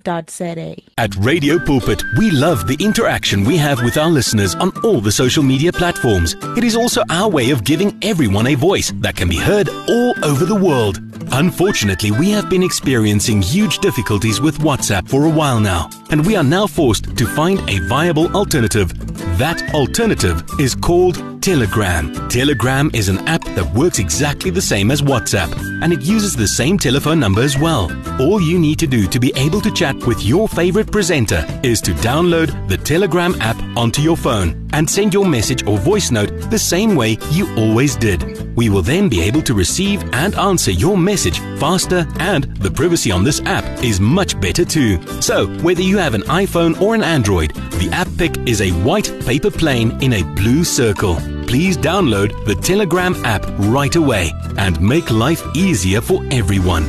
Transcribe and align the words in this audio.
At 0.98 1.16
Radio 1.18 1.58
Pulpit, 1.58 2.04
we 2.18 2.32
love 2.32 2.68
the 2.68 2.78
interaction 2.80 3.44
we 3.44 3.58
have 3.58 3.84
with 3.84 3.98
our 3.98 4.10
listeners 4.10 4.56
on 4.56 4.72
all 4.84 5.02
the 5.02 5.12
social 5.12 5.44
media 5.44 5.72
platforms. 5.72 6.36
It 6.56 6.64
is 6.64 6.76
also 6.76 7.02
our 7.10 7.30
way 7.30 7.50
of 7.50 7.64
giving 7.64 7.98
everyone 8.02 8.48
a 8.48 8.56
voice 8.56 8.94
that 9.02 9.16
can 9.16 9.28
be 9.28 9.38
heard 9.38 9.68
all 9.68 10.14
over 10.24 10.46
the 10.46 10.56
world. 10.56 11.02
Unfortunately, 11.32 12.12
we 12.12 12.30
have 12.32 12.50
been 12.50 12.64
experiencing 12.64 13.42
huge 13.42 13.80
difficulties 13.80 14.40
with 14.40 14.60
WhatsApp 14.60 15.08
for 15.08 15.26
a 15.26 15.30
while 15.30 15.60
now, 15.60 15.90
and 16.10 16.26
we 16.26 16.36
are 16.36 16.44
now 16.44 16.68
forced 16.68 17.16
to 17.18 17.26
find 17.26 17.60
a 17.70 17.80
viable 17.88 18.34
alternative. 18.36 18.94
That 19.38 19.74
alternative 19.74 20.44
is 20.60 20.76
called 20.76 21.42
Telegram. 21.42 22.28
Telegram 22.30 22.90
is 22.94 23.10
an 23.10 23.20
app 23.28 23.44
that 23.56 23.74
works 23.76 24.00
exactly 24.00 24.50
the 24.50 24.62
same 24.62 24.92
as 24.92 25.02
WhatsApp, 25.02 25.54
and 25.84 25.92
it 25.92 26.02
uses 26.02 26.36
the 26.36 26.48
same 26.48 26.78
telephone 26.78 27.20
number 27.20 27.42
as 27.42 27.58
well. 27.58 27.92
All 28.20 28.40
you 28.42 28.58
need 28.58 28.80
to 28.80 28.88
do 28.88 29.08
to 29.08 29.20
be 29.20 29.34
able 29.36 29.62
to 29.62 29.72
chat 29.72 29.96
with 30.08 30.24
your 30.24 30.48
favorite 30.48 30.92
presenter 30.92 31.46
is 31.64 31.82
to 31.82 31.92
download 31.96 32.68
the 32.68 32.78
Telegram 32.78 33.36
app 33.42 33.62
onto 33.78 34.02
your 34.02 34.18
phone 34.18 34.68
and 34.74 34.90
send 34.90 35.14
your 35.14 35.26
message 35.26 35.68
or 35.68 35.78
voice 35.78 36.12
note 36.12 36.50
the 36.50 36.60
same 36.60 36.96
way 36.96 37.18
you 37.32 37.54
always 37.56 37.96
did. 37.96 38.45
We 38.56 38.70
will 38.70 38.82
then 38.82 39.10
be 39.10 39.22
able 39.22 39.42
to 39.44 39.54
receive 39.54 40.04
and 40.14 40.34
answer 40.36 40.72
your 40.72 40.98
message 40.98 41.40
faster, 41.60 42.08
and 42.20 42.46
the 42.56 42.72
privacy 42.72 43.12
on 43.12 43.24
this 43.24 43.42
app 43.42 43.66
is 43.84 44.00
much 44.00 44.40
better 44.40 44.64
too. 44.64 45.02
So, 45.22 45.48
whether 45.60 45.82
you 45.82 45.98
have 45.98 46.14
an 46.14 46.24
iPhone 46.24 46.80
or 46.80 46.96
an 46.96 47.04
Android, 47.04 47.54
the 47.80 47.90
app 47.92 48.08
pic 48.18 48.38
is 48.48 48.62
a 48.62 48.72
white 48.84 49.12
paper 49.26 49.52
plane 49.52 50.02
in 50.02 50.14
a 50.14 50.24
blue 50.36 50.64
circle. 50.64 51.16
Please 51.48 51.78
download 51.78 52.46
the 52.46 52.56
Telegram 52.56 53.14
app 53.26 53.46
right 53.60 53.96
away 53.96 54.32
and 54.58 54.80
make 54.82 55.12
life 55.12 55.44
easier 55.56 56.02
for 56.02 56.24
everyone. 56.32 56.84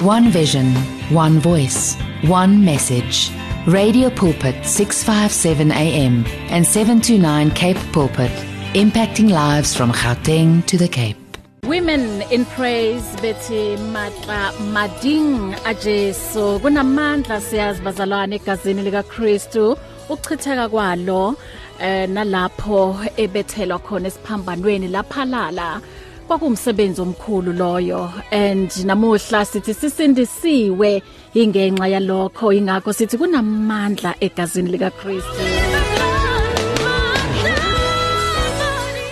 One 0.00 0.30
vision, 0.30 0.74
one 1.10 1.40
voice, 1.40 1.96
one 2.22 2.64
message. 2.64 3.30
Radio 3.66 4.08
Pulpit 4.08 4.64
657 4.64 5.72
AM 5.72 6.24
and 6.48 6.66
729 6.66 7.50
Cape 7.50 7.76
Pulpit, 7.92 8.30
impacting 8.72 9.30
lives 9.30 9.76
from 9.76 9.92
Gauteng 9.92 10.64
to 10.66 10.78
the 10.78 10.88
Cape. 10.88 11.16
Women 11.64 12.22
in 12.30 12.46
praise 12.46 13.04
bethi 13.16 13.76
matla 13.92 14.52
mading 14.72 15.54
ajesu 15.64 16.60
kunamandla 16.60 17.40
siyazi 17.40 17.82
bazalwane 17.82 18.36
egazini 18.36 18.82
lika 18.82 19.02
Kristu 19.02 19.76
uchitheka 20.08 20.68
kwalo 20.68 21.36
eh 21.80 22.08
nalapho 22.08 22.96
ebethelwa 23.16 23.78
khona 23.78 24.08
esiphambanweni 24.08 24.88
laphalala 24.88 25.80
kwakumsebenzi 26.26 27.00
omkhulu 27.00 27.52
loyo. 27.52 28.12
And 28.30 28.70
namuhla 28.70 29.44
sithi 29.44 29.74
sisindisiwe 29.74 31.02
ingenxa 31.42 31.86
yalokho. 31.94 32.46
Ingakho 32.58 32.92
sithi 32.92 33.16
kunamandla 33.18 34.14
egazini 34.20 34.70
lika 34.70 34.90
Kristu 34.90 35.42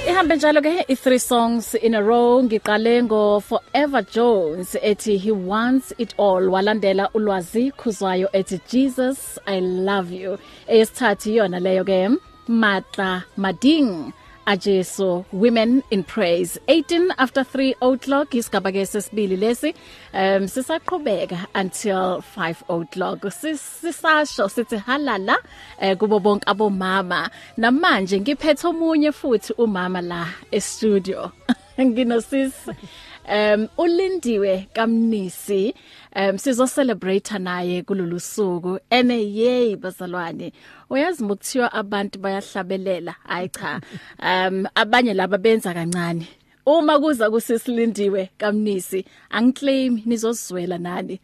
Ihambe 0.09 0.37
njalo 0.37 0.61
ke 0.63 0.73
i3 0.89 1.19
songs 1.19 1.75
in 1.75 1.95
a 1.95 2.03
row. 2.03 2.43
Ngiqale 2.43 3.03
ngo 3.03 3.41
Forever 3.41 4.03
Jones 4.03 4.77
ethi 4.83 5.19
he 5.19 5.31
wants 5.31 5.93
it 5.99 6.15
all. 6.19 6.43
Walandela 6.49 7.11
ulwazi 7.15 7.73
khuzwayo 7.73 8.29
ethi 8.33 8.61
Jesus 8.69 9.39
I 9.47 9.61
love 9.61 10.11
you. 10.11 10.39
Eyesithathi 10.69 11.37
yona 11.37 11.61
leyo 11.61 11.85
ke 11.85 12.19
matla 12.49 13.25
mading. 13.37 14.13
Ajeso 14.47 15.25
women 15.33 15.83
in 15.91 16.05
praise. 16.05 16.59
18 16.69 17.13
after 17.19 17.43
3 17.45 17.75
o'clock 17.83 18.31
isigaba 18.31 18.73
ke 18.73 18.87
sesibili 18.87 19.37
lesi. 19.37 19.75
Um 20.15 20.47
sisaqhubeka 20.47 21.47
until 21.55 22.21
5 22.23 22.65
o'clock. 22.69 23.21
Sisasho 23.23 24.49
sithi 24.49 24.79
halala 24.79 25.37
eh, 25.81 25.97
kubo 25.97 26.21
bonke 26.21 26.45
abomama. 26.47 27.31
Namanje 27.59 28.21
ngiphethe 28.21 28.67
omunye 28.69 29.13
futhi 29.13 29.53
umama 29.59 30.01
la 30.03 30.27
e 30.53 30.61
studio 30.61 31.33
nginosisi. 31.81 32.71
Um 33.29 33.69
ulindiwe 33.79 34.69
kamnisi 34.73 35.75
um 36.17 36.39
sizo 36.39 36.67
celebrate 36.67 37.39
naye 37.39 37.83
kulolu 37.83 38.21
suku. 38.21 38.79
Ene 38.91 39.35
yey 39.35 39.77
bazalwane 39.77 40.53
uyazi 40.91 41.25
mukuthiwa 41.25 41.73
abantu 41.73 42.19
bayahlabelela 42.19 43.15
hayi 43.25 43.49
cha. 43.49 43.81
Um 44.19 44.67
abanye 44.75 45.15
laba 45.15 45.39
benza 45.39 45.75
kancane. 45.75 46.29
Uma 46.67 46.99
kuza 46.99 47.31
kusisilindiwe 47.31 48.31
kamnisi 48.39 49.05
angiclaim 49.31 50.03
nizozizwela 50.07 50.79
nani. 50.79 51.21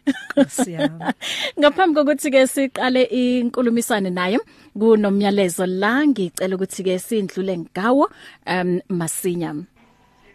Siyabonga. 0.49 1.15
ngaphambi 1.59 1.95
kokuthi 1.95 2.31
ke 2.31 2.47
siqale 2.47 3.03
inkulumisane 3.03 4.11
naye 4.11 4.39
kunomyalezo 4.79 5.67
la 5.67 6.07
ngicela 6.07 6.57
ukuthi 6.57 6.83
ke 6.85 6.99
sindlule 6.99 7.59
ngawo 7.59 8.11
um 8.47 8.81
masinya 8.89 9.55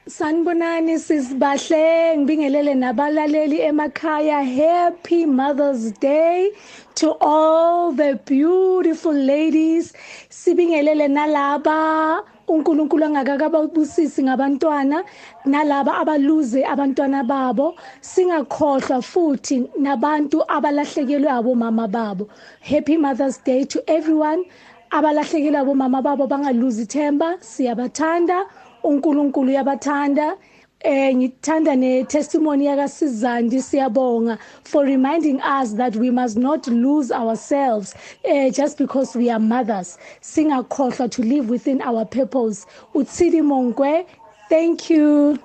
Sanibonani 0.07 0.99
sisibahle 0.99 2.17
ngibingelele 2.17 2.73
nabalaleli 2.75 3.59
emakhaya. 3.61 4.39
Happy 4.43 5.25
mothers 5.25 5.91
day 5.99 6.51
to 6.95 7.11
all 7.19 7.91
the 7.91 8.17
beautiful 8.25 9.11
ladies. 9.13 9.91
Sibingelele 10.29 11.07
nalaba 11.09 12.23
uNkulunkulu 12.47 13.05
angakakababusisi 13.05 14.23
ngabantwana 14.23 15.03
nalaba 15.45 15.97
abaluze 15.97 16.63
abantwana 16.65 17.23
babo. 17.27 17.75
Singakhohlwa 18.01 19.01
futhi 19.01 19.67
nabantu 19.77 20.41
abalahlekelwe 20.47 21.29
abomama 21.29 21.87
babo. 21.91 22.29
Happy 22.61 22.95
mothers 22.95 23.37
day 23.43 23.65
to 23.65 23.83
everyone 23.87 24.45
abalahlekelwe 24.89 25.59
abomama 25.59 26.01
babo 26.01 26.27
bangaluzi 26.27 26.83
ithemba. 26.83 27.35
Siyabathanda. 27.41 28.45
uNkulunkulu 28.87 29.49
uyabathanda. 29.51 30.37
Eh 30.81 31.15
ngithanda 31.15 31.75
ne 31.77 32.03
testimony 32.05 32.65
yaka 32.65 32.87
Sizandi 32.87 33.59
siyabonga 33.61 34.37
for 34.63 34.83
reminding 34.85 35.41
us 35.41 35.73
that 35.73 35.95
we 35.95 36.11
must 36.11 36.37
not 36.37 36.67
lose 36.67 37.11
ourselves 37.11 37.95
eh 38.23 38.51
just 38.51 38.77
because 38.77 39.15
we 39.15 39.29
are 39.29 39.39
mothers. 39.39 39.97
Singakhohlwa 40.21 41.09
to 41.11 41.21
live 41.23 41.49
within 41.49 41.81
our 41.81 42.05
purpose. 42.05 42.65
Utsidi 42.95 43.41
mongwe 43.41 44.05
thank 44.49 44.89
you. 44.89 45.39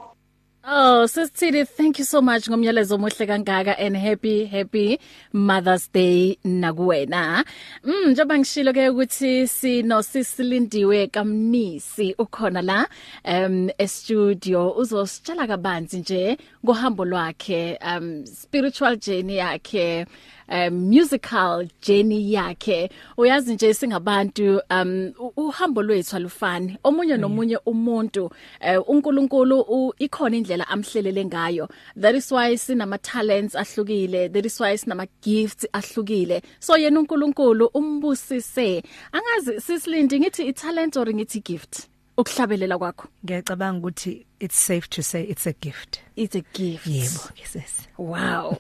Oh 0.65 1.07
sisithili 1.09 1.67
thank 1.67 1.99
you 1.99 2.05
so 2.05 2.23
much 2.23 2.49
ngomyalezo 2.49 2.95
omuhle 2.95 3.27
kangaka 3.27 3.75
and 3.81 3.97
happy 3.97 4.45
happy 4.45 5.01
Mother's 5.33 5.89
Day 5.93 6.39
nakuwena. 6.45 7.45
Mm 7.85 8.11
njengoba 8.11 8.39
ngishilo 8.39 8.73
ke 8.73 8.89
ukuthi 8.89 9.49
sino 9.49 10.03
sisilindiwe 10.03 11.07
kamnisi 11.07 12.15
ukhona 12.19 12.63
la 12.63 12.87
um 13.25 13.71
e 13.79 13.89
studio 13.89 14.71
uzositshela 14.71 15.47
kabanzi 15.47 15.99
nje 15.99 16.39
ngohambo 16.65 17.05
lwakhe 17.05 17.79
um 17.97 18.27
spiritual 18.27 18.97
journey 18.97 19.37
yakhe 19.37 20.07
um 20.53 20.89
musical 20.89 21.67
journey 21.83 22.33
yakhe. 22.33 22.91
Uyazi 23.17 23.55
nje 23.55 23.75
singabantu 23.75 24.61
um 24.71 25.13
uhambo 25.37 25.83
lwethu 25.83 26.17
alufani. 26.17 26.79
Omunye 26.85 27.17
nomunye 27.17 27.59
umuntu 27.67 28.25
uh, 28.25 28.89
uNkulunkulu 28.89 29.95
ikhona 29.99 30.37
indlela 30.37 30.53
indlela 30.53 30.69
amhlelele 30.69 31.25
ngayo. 31.25 31.69
That 31.97 32.15
is 32.15 32.31
why 32.31 32.57
sinama 32.57 32.99
talents 32.99 33.55
ahlukile 33.55 34.33
that 34.33 34.47
is 34.47 34.61
why 34.61 34.77
sinama 34.77 35.09
gifts 35.23 35.67
ahlukile. 35.73 36.43
So 36.61 36.75
yena 36.77 37.01
uNkulunkulu 37.01 37.71
umbusise. 37.75 38.83
Angazi 39.13 39.61
sisilindi 39.61 40.21
ngithi 40.21 40.49
i 40.49 40.53
talent 40.53 40.97
or 40.97 41.07
ngithi 41.07 41.43
gift 41.45 41.89
ukuhlabelela 42.17 42.79
kwakho. 42.79 43.09
Ngiyacabanga 43.25 43.81
ukuthi 43.81 44.27
it's 44.41 44.57
safe 44.57 44.89
to 44.91 45.03
say 45.03 45.23
it's 45.23 45.47
a 45.47 45.53
gift. 45.53 46.01
It's 46.17 46.37
a 46.37 46.43
gift. 46.53 46.87
Yebo 46.87 47.31
yes. 47.37 47.89
Wow. 47.99 48.59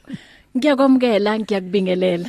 Ngiyakwamukela 0.57 1.31
ngiyakubingelela. 1.41 2.29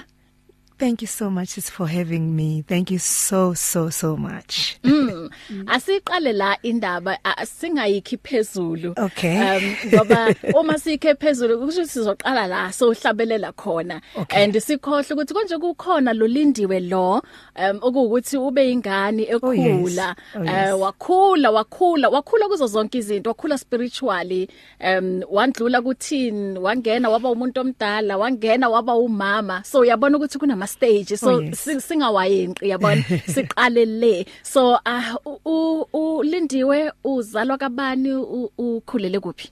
Thank 0.84 1.02
you 1.02 1.08
so 1.08 1.30
much 1.30 1.52
for 1.76 1.88
having 1.88 2.36
me. 2.36 2.62
Thank 2.68 2.92
you 2.92 3.00
so 3.00 3.54
so 3.54 3.90
so 3.90 4.18
much. 4.18 4.78
Mm. 4.84 5.30
Asiqale 5.68 6.34
la 6.34 6.58
indaba 6.64 7.18
singayikhi 7.46 8.18
phezulu. 8.18 8.94
Okay. 8.98 9.38
Um 9.58 9.76
ngoba 9.90 10.36
uma 10.60 10.74
sikhe 10.80 11.16
phezulu 11.16 11.58
kusho 11.60 11.86
sizoqala 11.86 12.48
la 12.50 12.68
sohlabelela 12.72 13.54
khona 13.54 14.02
Okay. 14.18 14.44
and 14.44 14.54
sikhohle 14.56 15.14
ukuthi 15.14 15.34
konje 15.34 15.58
kukhona 15.58 16.14
lo 16.14 16.28
lindiwe 16.28 16.80
lo 16.90 17.22
um 17.56 17.80
okuwukuthi 17.82 18.38
ube 18.38 18.72
ingane 18.72 19.28
Oh, 19.42 19.52
yes. 19.54 19.68
ekhula 19.68 20.16
Oh, 20.36 20.44
yes. 20.44 20.70
eh 20.70 20.80
wakhula 20.80 21.52
wakhula 21.52 22.10
wakhula 22.10 22.48
kuzo 22.48 22.68
zonke 22.68 22.98
izinto 22.98 23.30
wakhula 23.30 23.58
spiritually 23.58 24.50
um 24.82 25.22
wandlula 25.32 25.82
kuthini 25.82 26.60
wangena 26.60 27.10
waba 27.10 27.30
umuntu 27.30 27.62
omdala 27.62 28.18
wangena 28.18 28.70
waba 28.70 28.96
umama 28.96 29.64
so 29.64 29.80
uyabona 29.80 30.18
ukuthi 30.18 30.38
kunama 30.38 30.68
stage 30.74 31.16
so 31.18 31.30
Oh, 31.36 31.40
yes. 31.42 31.60
si- 31.64 31.82
singawayenqi 31.82 32.70
yabona? 32.70 33.04
Siqale 33.34 33.86
le. 33.86 34.26
So 34.44 34.78
ah, 34.86 35.16
u- 35.26 35.40
u- 35.46 35.88
ulindiwe 36.20 36.92
uzalwa 37.04 37.58
kabani? 37.58 38.12
U- 38.14 38.52
ukhulele 38.58 39.20
kuphi? 39.20 39.50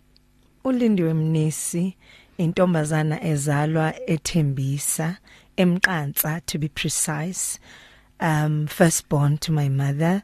Ulindiwe 0.63 1.13
mnisi 1.13 1.95
intombazana 2.38 3.23
ezalwa 3.23 3.94
ethembisa 4.09 5.18
emqansa 5.57 6.41
to 6.45 6.57
be 6.59 6.68
precise. 6.68 7.59
Um 8.19 8.68
firstborn 8.68 9.38
to 9.38 9.51
my 9.51 9.69
mother. 9.69 10.23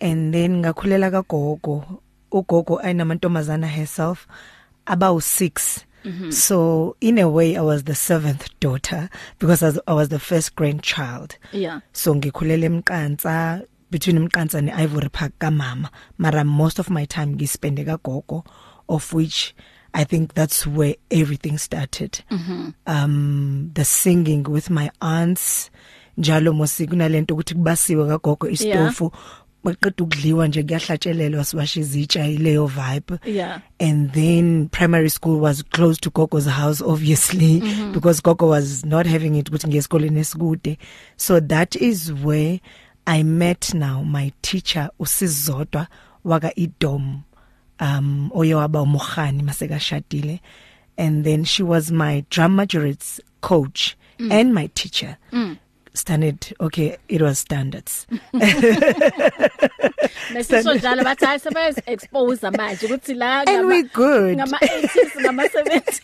And 0.00 0.34
then 0.34 0.62
ngakhulela 0.62 1.10
kagogo. 1.10 1.84
Ugogo 2.32 2.80
ayinamantombazana 2.82 3.66
herself 3.66 4.26
about 4.86 5.22
6 5.22 5.84
Mm 6.04 6.12
-hmm. 6.12 6.32
So 6.32 6.96
in 7.00 7.18
a 7.18 7.28
way 7.28 7.56
I 7.56 7.60
was 7.60 7.84
the 7.84 7.94
seventh 7.94 8.46
daughter 8.60 9.08
because 9.38 9.62
I 9.62 9.66
was, 9.66 9.78
I 9.86 9.94
was 9.94 10.08
the 10.08 10.18
first 10.18 10.54
grandchild. 10.54 11.38
yeah 11.52 11.80
so 11.92 12.14
ngikhulele 12.14 12.66
emqansa 12.66 13.62
between 13.90 14.18
emqansa 14.18 14.60
neIvory 14.60 15.08
Park 15.08 15.32
kamama 15.38 15.88
mara 16.18 16.44
most 16.44 16.78
of 16.78 16.90
my 16.90 17.06
time 17.06 17.26
ngispende 17.26 17.84
kagogo 17.84 18.44
of 18.88 19.12
which 19.12 19.54
I 19.94 20.04
think 20.04 20.34
that's 20.34 20.66
where 20.66 20.96
everything 21.10 21.58
started 21.58 22.24
mm 22.30 22.38
-hmm. 22.38 22.72
um 22.86 23.70
the 23.74 23.84
singing 23.84 24.44
with 24.48 24.70
my 24.70 24.90
aunts 25.00 25.70
njalo 26.18 26.52
mosi 26.52 26.86
kunalento 26.86 27.34
ukuthi 27.34 27.54
kubasiwe 27.54 28.08
kagogo 28.08 28.48
istofu 28.48 29.12
baqeda 29.64 30.04
ukudliwa 30.04 30.48
nje 30.48 30.62
kuyahlatshelelwa 30.62 31.44
siwasha 31.44 31.80
izitsha 31.80 32.26
ileyo 32.26 32.66
vibe 32.66 33.18
Yeah. 33.26 33.60
and 33.80 34.12
then 34.12 34.68
primary 34.68 35.10
school 35.10 35.40
was 35.40 35.64
close 35.64 36.00
to 36.00 36.10
Gogo's 36.10 36.46
house 36.46 36.84
obviously 36.84 37.60
mm 37.60 37.68
-hmm. 37.68 37.92
because 37.92 38.22
Gogo 38.22 38.48
was 38.48 38.84
not 38.84 39.06
having 39.06 39.38
it 39.38 39.48
ukuthi 39.48 39.68
ngeesikoleni 39.68 40.20
esikude 40.20 40.78
so 41.16 41.40
that 41.40 41.76
is 41.76 42.12
where 42.24 42.60
I 43.06 43.22
met 43.22 43.74
now 43.74 44.04
my 44.04 44.32
teacher 44.42 44.90
usizodwa 44.98 45.86
waka 46.24 46.52
idom 46.56 47.20
um 47.80 48.30
oye 48.34 48.54
waba 48.54 48.82
umkhani 48.82 49.42
maseka 49.42 49.80
shadile 49.80 50.40
and 50.96 51.24
then 51.24 51.44
she 51.44 51.62
was 51.62 51.90
my 51.90 52.22
drum 52.30 52.52
majorates 52.54 53.22
coach 53.40 53.96
mm. 54.18 54.32
and 54.32 54.54
my 54.54 54.68
teacher 54.68 55.16
mm. 55.32 55.56
Standard 55.94 56.52
okay 56.60 56.96
it 57.08 57.22
was 57.22 57.38
standards. 57.38 58.06
Nesisho 60.32 60.74
njalo 60.74 61.04
bathi 61.04 61.24
hayi 61.24 61.38
sebeze 61.38 61.82
expose 61.86 62.50
manje 62.50 62.86
ukuthi 62.86 63.14
la 63.14 63.44
And 63.46 63.66
we 63.66 63.82
good. 63.82 64.36
ngama 64.36 64.58
80s 64.58 65.20
ngama 65.20 65.44
70s 65.44 66.00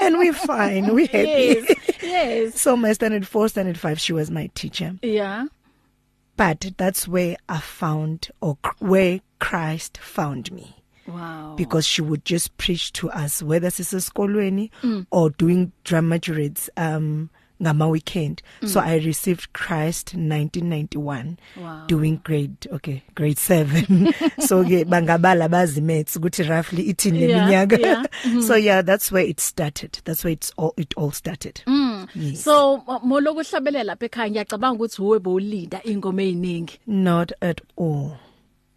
and 0.00 0.18
we 0.18 0.32
fine 0.32 0.92
we 0.94 1.06
happy. 1.06 1.26
Yes 1.26 1.96
yes. 2.02 2.60
So 2.60 2.76
my 2.76 2.92
standard 2.92 3.26
4 3.26 3.48
standard 3.48 3.78
5 3.78 3.98
she 4.00 4.12
was 4.12 4.30
my 4.30 4.48
teacher. 4.54 4.94
Yeah. 5.02 5.46
But 6.36 6.72
that's 6.76 7.08
where 7.08 7.36
I 7.48 7.60
found 7.60 8.28
or 8.40 8.58
where 8.78 9.20
Christ 9.38 9.98
found 9.98 10.52
me. 10.52 10.76
Wow. 11.06 11.54
Because 11.56 11.86
she 11.86 12.02
would 12.02 12.24
just 12.24 12.56
preach 12.58 12.92
to 12.94 13.10
us 13.10 13.42
whether 13.42 13.68
sisesikolweni 13.68 14.70
mm. 14.82 15.06
or 15.10 15.30
doing 15.30 15.72
drum 15.84 16.08
majorates 16.08 16.68
um 16.76 17.30
ngama 17.62 17.86
weekend 17.88 18.42
mm. 18.62 18.68
so 18.68 18.80
I 18.80 18.96
received 18.98 19.52
Christ 19.52 20.14
1991 20.14 21.36
Wow. 21.60 21.84
doing 21.86 22.20
grade 22.24 22.68
okay 22.72 23.02
grade 23.14 23.38
7 23.38 24.12
so 24.48 24.64
ke 24.64 24.84
bangabala 24.84 25.48
bazi 25.48 25.80
maths 25.80 26.16
ukuthi 26.16 26.42
roughly 26.42 26.82
ithini 26.88 27.22
Yeah, 27.22 27.28
leminyaka 27.38 27.78
yeah. 27.78 28.04
so 28.46 28.56
yeah 28.56 28.82
that's 28.82 29.12
where 29.12 29.24
it 29.30 29.40
started 29.40 29.98
that's 30.04 30.24
where 30.24 30.32
it's 30.32 30.52
all 30.56 30.72
it 30.76 30.94
all 30.96 31.10
started 31.12 31.60
mm. 31.66 32.08
yes. 32.14 32.44
so 32.44 32.82
moloku 33.02 33.40
hlabelela 33.40 33.84
lapha 33.84 34.06
ekhaya 34.06 34.30
ngiyacabanga 34.30 34.74
ukuthi 34.76 35.02
uwe 35.02 35.18
bowulinda 35.18 35.80
ingoma 35.84 36.22
eziningi 36.22 36.78
Not 36.86 37.32
at 37.40 37.60
all. 37.76 38.10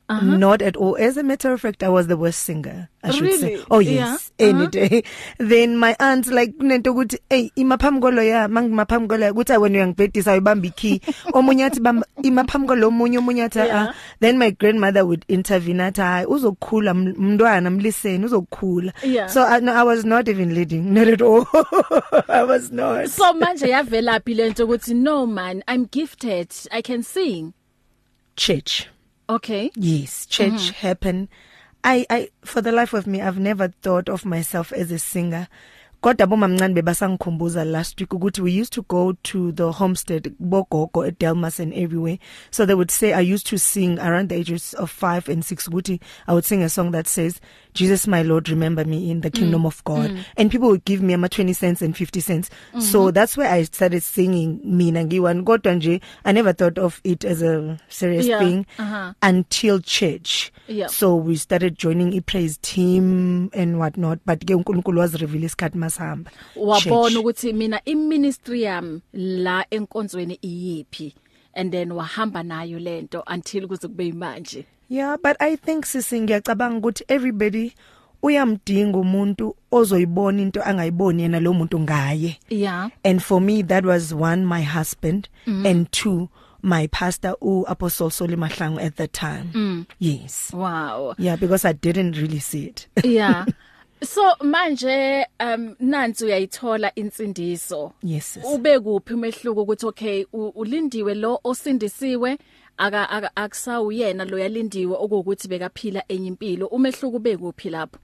Uh 0.10 0.20
-huh. 0.22 0.38
Not 0.40 0.62
at 0.62 0.76
all. 0.78 0.98
As 0.98 1.18
a 1.18 1.24
matter 1.24 1.54
of 1.54 1.62
fact, 1.62 1.84
I 1.84 1.88
was 1.90 2.08
the 2.08 2.16
worst 2.18 2.40
singer. 2.40 2.88
I 3.04 3.12
should 3.12 3.22
Really? 3.30 3.38
say. 3.38 3.66
Oh 3.70 3.80
yes, 3.80 3.94
Yeah. 3.94 4.18
yeah. 4.40 4.50
any 4.50 4.60
Uh-huh. 4.66 4.72
day. 4.72 5.04
Then 5.50 5.78
my 5.78 5.96
aunt 6.00 6.28
like 6.28 6.54
kunento 6.58 6.92
ukuthi 6.92 7.18
hey 7.30 7.52
imaphamkolo 7.56 8.24
ya 8.24 8.48
mangimaphamkolo 8.48 9.26
ya 9.26 9.34
kuthi 9.34 9.52
wena 9.58 9.76
uyangibhedisa 9.78 10.32
uyibamba 10.32 10.68
ikey. 10.68 11.00
Omunye 11.38 11.66
athi 11.66 11.80
bamba 11.80 12.08
imaphamkolo 12.24 12.88
omunye 12.88 13.18
omunye 13.18 13.44
athi 13.44 13.60
Yeah. 13.60 13.90
ah. 13.90 13.94
Then 14.20 14.38
my 14.38 14.52
grandmother 14.52 15.04
would 15.06 15.26
intervene 15.28 15.84
athi 15.84 16.02
hayi 16.02 16.26
uzokukhula 16.26 16.92
m- 16.92 17.14
mntwana 17.18 17.70
mliseni 17.70 18.26
uzokukhula. 18.26 18.94
Yeah. 19.04 19.30
So 19.30 19.44
I, 19.46 19.60
no, 19.62 19.72
I 19.74 19.84
was 19.84 20.06
not 20.06 20.28
even 20.28 20.54
leading 20.56 20.94
not 20.94 21.08
at 21.08 21.22
all. 21.22 21.46
I 22.28 22.44
was 22.44 22.72
not. 22.72 23.08
so 23.10 23.34
manje 23.34 23.68
yavela 23.70 24.20
phi 24.26 24.34
lento 24.34 24.66
ukuthi 24.66 24.94
no 24.96 25.26
man 25.28 25.62
i'm 25.68 25.86
gifted 25.92 26.48
i 26.72 26.82
can 26.82 27.04
sing 27.04 27.54
Church. 28.36 28.88
Okay 29.30 29.72
Yes, 29.76 30.26
church 30.26 30.52
mm-hmm. 30.52 30.88
happened. 30.88 31.28
I 31.84 32.06
I 32.10 32.30
for 32.44 32.62
the 32.62 32.72
life 32.72 32.94
of 32.94 33.08
me 33.08 33.22
I've 33.22 33.40
never 33.40 33.70
thought 33.70 34.10
of 34.10 34.26
myself 34.26 34.74
as 34.74 34.92
a 34.92 35.00
singer. 35.00 35.48
Kodwa 36.02 36.28
bomamncane 36.28 36.74
bebasangikhumbuza 36.76 37.70
last 37.70 38.00
week 38.00 38.10
ukuthi 38.10 38.40
we 38.42 38.52
used 38.52 38.72
to 38.72 38.84
go 38.84 39.14
to 39.24 39.52
the 39.52 39.72
homestead 39.72 40.34
bogogo 40.42 41.06
at 41.06 41.20
Delmas 41.20 41.60
and 41.60 41.74
everywhere. 41.74 42.18
So 42.52 42.66
they 42.66 42.74
would 42.74 42.90
say 42.90 43.12
I 43.12 43.20
used 43.20 43.48
to 43.48 43.58
sing 43.58 44.00
around 44.00 44.30
the 44.30 44.36
ages 44.36 44.74
of 44.76 44.90
5 44.90 45.28
and 45.28 45.44
6 45.44 45.68
ukuthi 45.68 46.02
I 46.26 46.34
would 46.34 46.46
sing 46.46 46.64
a 46.64 46.70
song 46.70 46.92
that 46.92 47.06
says 47.08 47.42
Jesus 47.74 48.08
my 48.08 48.22
Lord 48.24 48.50
remember 48.50 48.84
me 48.86 49.12
in 49.12 49.22
the 49.22 49.30
kingdom 49.30 49.62
mm. 49.64 49.68
of 49.68 49.84
God 49.84 50.10
mm. 50.12 50.24
and 50.38 50.52
people 50.52 50.70
would 50.70 50.86
give 50.86 51.02
me 51.02 51.14
ama 51.14 51.30
20 51.30 51.54
cents 51.54 51.82
and 51.82 51.96
50 51.96 52.20
cents. 52.20 52.50
Mm-hmm. 52.50 52.82
So 52.82 53.12
that's 53.12 53.38
where 53.38 53.50
I 53.50 53.64
started 53.64 54.04
singing 54.04 54.60
mina 54.64 55.04
ngiwani 55.06 55.44
kodwa 55.44 55.74
nje 55.76 56.02
I 56.26 56.32
never 56.32 56.54
thought 56.54 56.78
of 56.78 57.02
it 57.04 57.26
as 57.26 57.42
a 57.42 57.78
serious 57.90 58.26
Yeah, 58.26 58.40
thing 58.40 58.66
uh-huh. 58.78 59.14
until 59.22 59.80
church. 59.80 60.52
Yeah. 60.68 60.88
So 60.88 61.16
we 61.16 61.36
started 61.36 61.78
joining 61.78 62.14
a 62.18 62.22
praise 62.22 62.58
team 62.62 63.50
and 63.54 63.80
whatnot 63.80 64.20
but 64.26 64.46
ke 64.46 64.50
uNkulunkulu 64.56 64.98
was 65.00 65.22
reveal 65.22 65.44
isikhathi 65.44 65.78
masihamba. 65.78 66.32
wabona 66.56 67.10
Church. 67.10 67.16
ukuthi 67.16 67.54
mina 67.54 67.82
iministry 67.86 68.62
yami 68.62 69.02
la 69.14 69.66
enkonzweni 69.72 70.40
iyipi 70.44 71.14
and 71.54 71.72
then 71.72 71.92
wahamba 71.92 72.44
nayo 72.44 72.80
lento 72.80 73.24
until 73.28 73.68
kuze 73.68 73.88
kube 73.88 74.14
manje 74.14 74.66
Yeah, 74.92 75.18
but 75.24 75.38
I 75.40 75.56
think 75.56 75.86
sisi 75.86 76.22
ngiyacabanga 76.22 76.78
ukuthi 76.78 77.04
everybody 77.08 77.74
uyamdinga 78.24 78.98
umuntu 78.98 79.56
ozoyibona 79.72 80.42
into 80.42 80.62
angayiboni 80.64 81.22
yena 81.24 81.40
lo 81.40 81.54
muntu 81.54 81.80
ngaye. 81.80 82.38
yeah 82.50 82.90
And 83.04 83.22
for 83.24 83.40
me 83.42 83.62
that 83.64 83.86
was 83.86 84.14
one 84.14 84.46
my 84.46 84.62
husband 84.64 85.30
mm. 85.48 85.66
and 85.66 85.92
two 85.92 86.30
my 86.62 86.88
pastor 86.88 87.36
u 87.42 87.64
Apostle 87.68 88.10
Soli 88.10 88.36
Mahlangu 88.36 88.82
at 88.82 88.96
that 88.98 89.14
time. 89.14 89.52
Mm. 89.54 89.86
Yes. 90.00 90.52
wow 90.54 91.14
Yeah, 91.18 91.36
because 91.38 91.64
I 91.66 91.74
didn't 91.74 92.18
really 92.18 92.40
see 92.40 92.66
it. 92.66 92.88
yeah 93.04 93.46
so 94.06 94.22
manje 94.44 95.26
um 95.40 95.76
nansi 95.80 96.26
uyayithola 96.26 96.96
insindiso 96.96 97.92
yes. 98.04 98.40
ube 98.54 98.80
kuphi 98.80 99.14
umehluko 99.14 99.62
ukuthi 99.62 99.86
okay 99.86 100.26
ulindiwe 100.34 101.16
lo 101.16 101.40
osindisiwe 101.44 102.38
aka 102.78 103.10
aka- 103.10 103.36
akusawuyena 103.36 104.26
lo 104.26 104.40
yalindiwe 104.40 104.96
okuwukuthi 105.00 105.48
bekaphila 105.48 106.04
enye 106.08 106.28
impilo 106.28 106.68
umehluko 106.68 107.18
ube 107.18 107.38
kuphi 107.38 107.70
lapho 107.70 108.00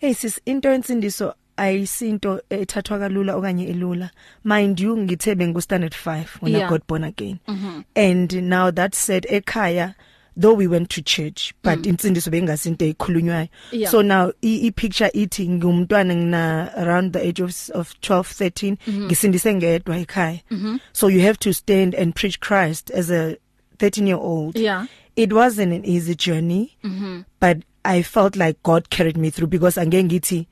Hey 0.00 0.14
sis 0.14 0.40
into 0.44 0.70
ensindiso 0.72 1.34
ayisinto 1.56 2.40
ethathwa 2.50 2.98
kalula 2.98 3.36
okanye 3.36 3.64
elula 3.68 4.10
mind 4.44 4.80
you 4.80 4.96
ngithe 4.96 5.34
bengu 5.34 5.60
standard 5.60 5.94
5 6.06 6.24
when 6.42 6.52
Yeah. 6.54 6.66
I 6.66 6.70
got 6.70 6.86
born 6.88 7.04
again 7.04 7.38
mm 7.48 7.56
-hmm. 7.56 8.10
and 8.10 8.32
now 8.32 8.70
that 8.70 8.94
said 8.94 9.26
ekhaya 9.30 9.94
though 10.40 10.54
we 10.56 10.66
went 10.66 10.88
to 10.88 11.02
church 11.02 11.52
but 11.62 11.78
mm. 11.78 11.86
insindiso 11.90 12.30
bengasinto 12.30 12.84
ekhulunywayo 12.86 13.48
Yeah. 13.72 13.90
so 13.90 14.02
now 14.02 14.32
i, 14.42 14.66
i 14.66 14.70
picture 14.70 15.10
ithi 15.14 15.48
ngumntwana 15.48 16.14
ngina 16.16 16.70
around 16.76 17.12
the 17.12 17.18
age 17.28 17.42
of 17.42 17.70
of 17.74 17.94
12 18.00 18.20
13 18.20 18.76
ngisindise 19.06 19.54
ngedwa 19.54 19.98
ekhaya 19.98 20.40
so 20.92 21.08
you 21.10 21.20
have 21.20 21.38
to 21.38 21.52
stand 21.52 21.94
and 21.94 22.14
preach 22.14 22.40
Christ 22.40 22.90
as 22.90 23.10
a 23.10 23.36
13 23.78 24.06
year 24.06 24.18
old 24.20 24.56
Yeah. 24.58 24.86
it 25.16 25.32
wasn't 25.32 25.72
an 25.72 25.84
easy 25.84 26.14
journey 26.14 26.76
mm-hmm. 26.84 27.20
but 27.40 27.58
i 27.84 28.02
felt 28.02 28.36
like 28.36 28.58
god 28.62 28.88
carried 28.90 29.16
me 29.16 29.30
through 29.30 29.48
because 29.50 29.80
angeke 29.80 30.04
ngithi 30.04 30.46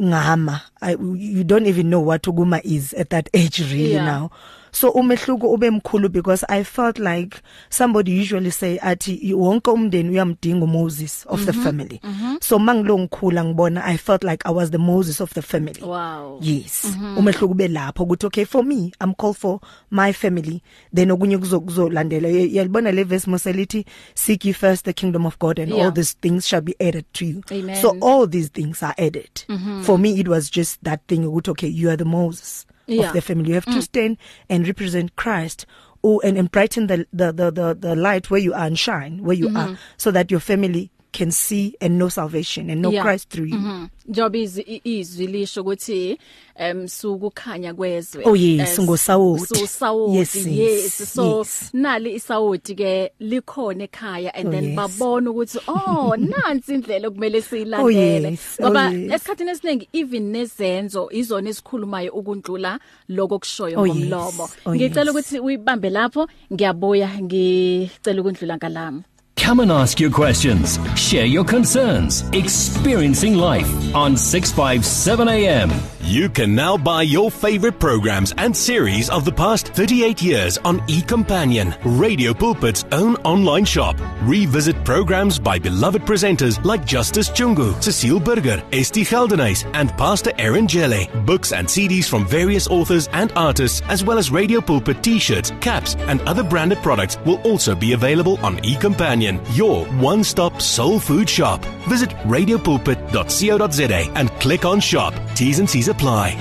ngama 0.00 0.60
I, 0.80 0.96
you 1.16 1.44
don't 1.44 1.66
even 1.66 1.90
know 1.90 2.00
what 2.00 2.22
ukuma 2.26 2.60
is 2.64 2.94
at 2.94 3.10
that 3.10 3.28
age 3.34 3.58
really 3.60 3.92
Yeah. 3.94 4.04
now 4.04 4.30
so 4.72 4.90
umehluko 4.90 5.50
ube 5.52 5.70
mkhulu 5.70 6.08
because 6.08 6.46
i 6.48 6.64
felt 6.64 6.98
like 6.98 7.36
somebody 7.70 8.20
usually 8.20 8.50
say 8.50 8.78
athi 8.82 9.34
wonke 9.34 9.70
umndeni 9.70 10.10
uyamdinga 10.10 10.64
uMoses 10.64 11.24
of 11.28 11.44
the 11.44 11.52
family. 11.52 12.00
So 12.40 12.58
mangilo 12.58 12.98
ngikhula 12.98 13.44
ngibona 13.44 13.84
i 13.84 13.96
felt 13.96 14.24
like 14.24 14.48
i 14.48 14.52
was 14.52 14.70
the 14.70 14.78
Moses 14.78 15.20
of 15.20 15.32
the 15.34 15.42
family. 15.42 15.82
Wow. 15.82 16.38
Yes. 16.42 16.86
Umehluko 17.18 17.52
ube 17.52 17.68
lapho 17.68 18.02
ukuthi 18.02 18.26
okay 18.26 18.44
for 18.44 18.64
me 18.64 18.92
i'm 19.00 19.14
called 19.14 19.36
for 19.36 19.60
my 19.90 20.12
family. 20.12 20.62
Then 20.94 21.10
okunye 21.10 21.38
kuzokuzolandela 21.38 22.28
Ye- 22.28 22.54
yalibona 22.54 22.92
le 22.92 23.04
verse 23.04 23.26
moselithi 23.30 23.84
seek 24.14 24.44
ye 24.44 24.52
first 24.52 24.84
the 24.84 24.92
kingdom 24.92 25.26
of 25.26 25.38
god 25.38 25.58
and 25.58 25.72
Yeah. 25.72 25.84
all 25.86 25.92
these 25.92 26.16
things 26.20 26.46
shall 26.46 26.60
be 26.62 26.74
added 26.80 27.04
to 27.12 27.24
you. 27.26 27.42
Amen. 27.52 27.76
so 27.82 27.96
all 28.00 28.26
these 28.26 28.48
things 28.48 28.82
are 28.82 28.94
added. 28.98 29.30
For 29.82 29.98
me 29.98 30.18
it 30.20 30.28
was 30.28 30.50
just 30.50 30.82
that 30.84 31.00
thing 31.08 31.24
ukuthi 31.24 31.50
okay 31.50 31.68
you 31.68 31.88
are 31.90 31.96
the 31.96 32.04
moses. 32.04 32.66
Yeah. 32.88 33.08
of 33.08 33.12
the 33.12 33.20
family. 33.20 33.48
You 33.50 33.54
have 33.54 33.66
to 33.66 33.82
stand 33.82 34.16
and 34.48 34.66
represent 34.66 35.14
christ 35.16 35.66
oh 36.02 36.20
and, 36.20 36.38
and 36.38 36.50
brighten 36.50 36.86
the, 36.86 37.06
the 37.12 37.32
the 37.32 37.50
the 37.50 37.74
the 37.74 37.96
light 37.96 38.30
where 38.30 38.40
you 38.40 38.52
are 38.54 38.66
and 38.66 38.78
shine 38.78 39.22
where 39.22 39.36
you 39.36 39.54
are 39.56 39.76
so 39.96 40.10
that 40.10 40.30
your 40.30 40.40
family 40.40 40.90
can 41.12 41.30
see 41.30 41.74
and 41.80 41.96
know 41.98 42.08
salvation 42.10 42.70
and 42.70 42.80
know 42.82 42.92
Yeah. 42.92 43.04
christ 43.04 43.28
through 43.30 43.48
you 43.48 43.56
Mhm. 43.58 43.88
njoba 44.08 44.38
izwi 44.84 45.26
lisho 45.26 45.60
ukuthi 45.60 46.18
em 46.56 46.88
sukukhanya 46.88 47.74
kwezwe 47.74 48.24
Oh, 48.26 48.36
yes, 48.36 48.60
Eh, 48.68 48.76
singosawoti. 48.76 49.46
sosawoti 49.54 50.16
Yes, 50.18 50.34
yes, 50.36 50.46
yes, 50.46 51.00
yes 51.00 51.12
so 51.14 51.38
yes. 51.38 51.70
nali 51.72 52.14
isawoti 52.14 52.74
ke 52.74 53.12
likhona 53.20 53.84
ekhaya 53.84 54.34
and 54.34 54.48
Oh, 54.48 54.50
then 54.50 54.64
yes. 54.64 54.76
babona 54.76 55.30
ukuthi 55.30 55.58
oh 55.66 56.16
nansi 56.30 56.74
indlela 56.74 57.08
okumele 57.08 57.38
Oh, 57.38 57.40
siyilandele 57.42 58.38
ngoba 58.60 58.88
oh, 58.88 58.92
yes. 58.92 59.12
esikhathini 59.12 59.50
esiningi 59.50 59.88
even 59.92 60.30
nezenzo 60.32 61.08
izona 61.10 61.50
esikhulumayo 61.50 62.12
ukundlula 62.12 62.78
lokho 63.08 63.38
kushoyo 63.38 63.80
Oh, 63.80 63.86
ngomlomo 63.86 64.48
oh, 64.66 64.74
ngicela 64.74 65.10
ukuthi 65.10 65.38
uyibambe 65.40 65.90
lapho 65.90 66.28
ngiyabuya 66.52 67.20
ngicela 67.22 68.20
ukundlula 68.20 68.56
ngalami 68.56 69.02
Come 69.48 69.60
and 69.60 69.72
ask 69.72 69.98
your 69.98 70.10
questions, 70.10 70.78
share 70.94 71.24
your 71.24 71.42
concerns, 71.42 72.22
experiencing 72.34 73.34
life 73.34 73.94
on 73.94 74.14
657 74.14 75.26
AM. 75.26 75.70
You 76.08 76.30
can 76.30 76.54
now 76.54 76.78
buy 76.78 77.02
your 77.02 77.30
favorite 77.30 77.78
programs 77.78 78.32
and 78.38 78.56
series 78.56 79.10
of 79.10 79.26
the 79.26 79.32
past 79.32 79.68
38 79.68 80.22
years 80.22 80.56
on 80.64 80.80
eCompanion, 80.88 81.76
Radio 81.84 82.32
Pulpit's 82.32 82.86
own 82.92 83.16
online 83.16 83.66
shop. 83.66 83.96
Revisit 84.22 84.82
programs 84.86 85.38
by 85.38 85.58
beloved 85.58 86.00
presenters 86.02 86.64
like 86.64 86.86
Justice 86.86 87.28
Chungu, 87.28 87.82
Cecile 87.82 88.20
Burger, 88.20 88.62
Esti 88.72 89.04
Geldenhuys, 89.04 89.70
and 89.74 89.90
Pastor 89.98 90.32
Aaron 90.38 90.66
Jelle. 90.66 91.08
Books 91.26 91.52
and 91.52 91.68
CDs 91.68 92.08
from 92.08 92.26
various 92.26 92.68
authors 92.68 93.08
and 93.12 93.30
artists, 93.36 93.82
as 93.88 94.02
well 94.02 94.16
as 94.16 94.30
Radio 94.30 94.62
Pulpit 94.62 95.02
t-shirts, 95.02 95.52
caps, 95.60 95.94
and 96.06 96.22
other 96.22 96.42
branded 96.42 96.78
products 96.78 97.18
will 97.26 97.40
also 97.42 97.74
be 97.74 97.92
available 97.92 98.38
on 98.42 98.56
eCompanion, 98.58 99.37
your 99.52 99.86
one-stop 100.00 100.60
soul 100.60 100.98
food 100.98 101.28
shop. 101.28 101.64
Visit 101.88 102.10
radiopulpit.co.za 102.26 104.10
and 104.14 104.30
click 104.40 104.64
on 104.64 104.80
shop. 104.80 105.14
T's 105.34 105.58
and 105.58 105.68
C's 105.68 105.88
apply. 105.88 106.36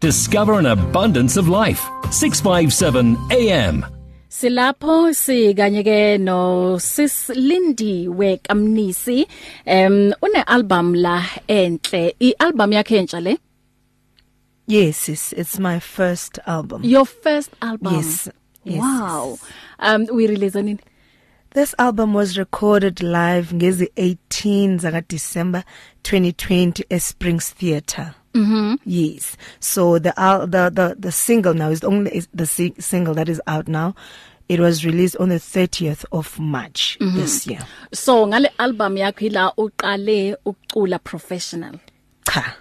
Discover 0.00 0.58
an 0.58 0.66
abundance 0.66 1.36
of 1.36 1.48
life. 1.48 1.84
657 2.10 3.16
AM. 3.30 3.86
Silapho 4.28 5.14
sikanye 5.14 5.82
ke 5.86 6.20
no 6.20 6.76
Sis 6.78 7.30
Lindy 7.30 8.06
we 8.06 8.36
Kamnisi 8.38 9.24
em 9.64 10.12
une 10.22 10.42
album 10.46 10.92
la 10.94 11.22
enhle 11.48 12.12
i 12.20 12.34
album 12.38 12.72
yakhe 12.72 12.98
entsha 12.98 13.22
le 13.22 13.38
yes 14.66 15.08
it's, 15.08 15.32
it's 15.32 15.58
my 15.58 15.78
first 15.80 16.38
album 16.46 16.84
your 16.84 17.06
first 17.06 17.50
album 17.62 17.94
Yes, 17.94 18.28
yes, 18.66 18.80
wow 18.82 19.38
um 19.78 20.06
we 20.12 20.26
release 20.26 20.54
nini 20.62 20.78
This 21.54 21.74
album 21.78 22.12
was 22.14 22.36
recorded 22.36 23.00
live 23.02 23.54
ngezi 23.54 23.86
18 23.96 24.78
zaka 24.78 25.00
December 25.08 25.64
2020 26.02 26.84
at 26.90 27.00
Springs 27.02 27.54
Theatre. 27.54 28.14
Mhm. 28.34 28.76
Yes. 28.84 29.36
So 29.60 29.98
the 29.98 30.12
al- 30.20 30.46
the 30.46 30.70
the 30.70 30.94
the 31.00 31.10
single 31.12 31.54
now 31.54 31.70
is 31.70 31.82
only 31.84 32.10
is 32.14 32.28
the 32.34 32.46
si- 32.46 32.74
single 32.78 33.14
that 33.14 33.28
is 33.28 33.40
out 33.46 33.68
now. 33.68 33.94
It 34.48 34.60
was 34.60 34.84
released 34.84 35.16
on 35.16 35.30
the 35.30 35.40
30th 35.40 36.04
of 36.12 36.38
March 36.38 36.98
mm 37.00 37.08
-hmm. 37.08 37.16
this 37.22 37.46
year. 37.46 37.64
so 37.92 38.26
ngale 38.26 38.50
album 38.58 38.96
yakhe 38.96 39.26
ila 39.26 39.52
uqale 39.56 40.36
ukucula 40.44 40.98
professional 40.98 41.78
Cha. 42.32 42.54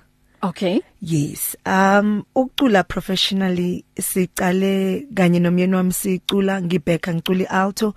Okay 0.49 0.81
Yes. 1.01 1.55
Um 1.65 2.23
ukucula 2.35 2.83
professionally 2.83 3.85
siqale 3.99 5.05
kanye 5.13 5.39
nomyeni 5.39 5.75
wami 5.75 5.93
sicula 5.93 6.61
ngibheka 6.61 7.13
ngicula 7.13 7.49
alto 7.49 7.93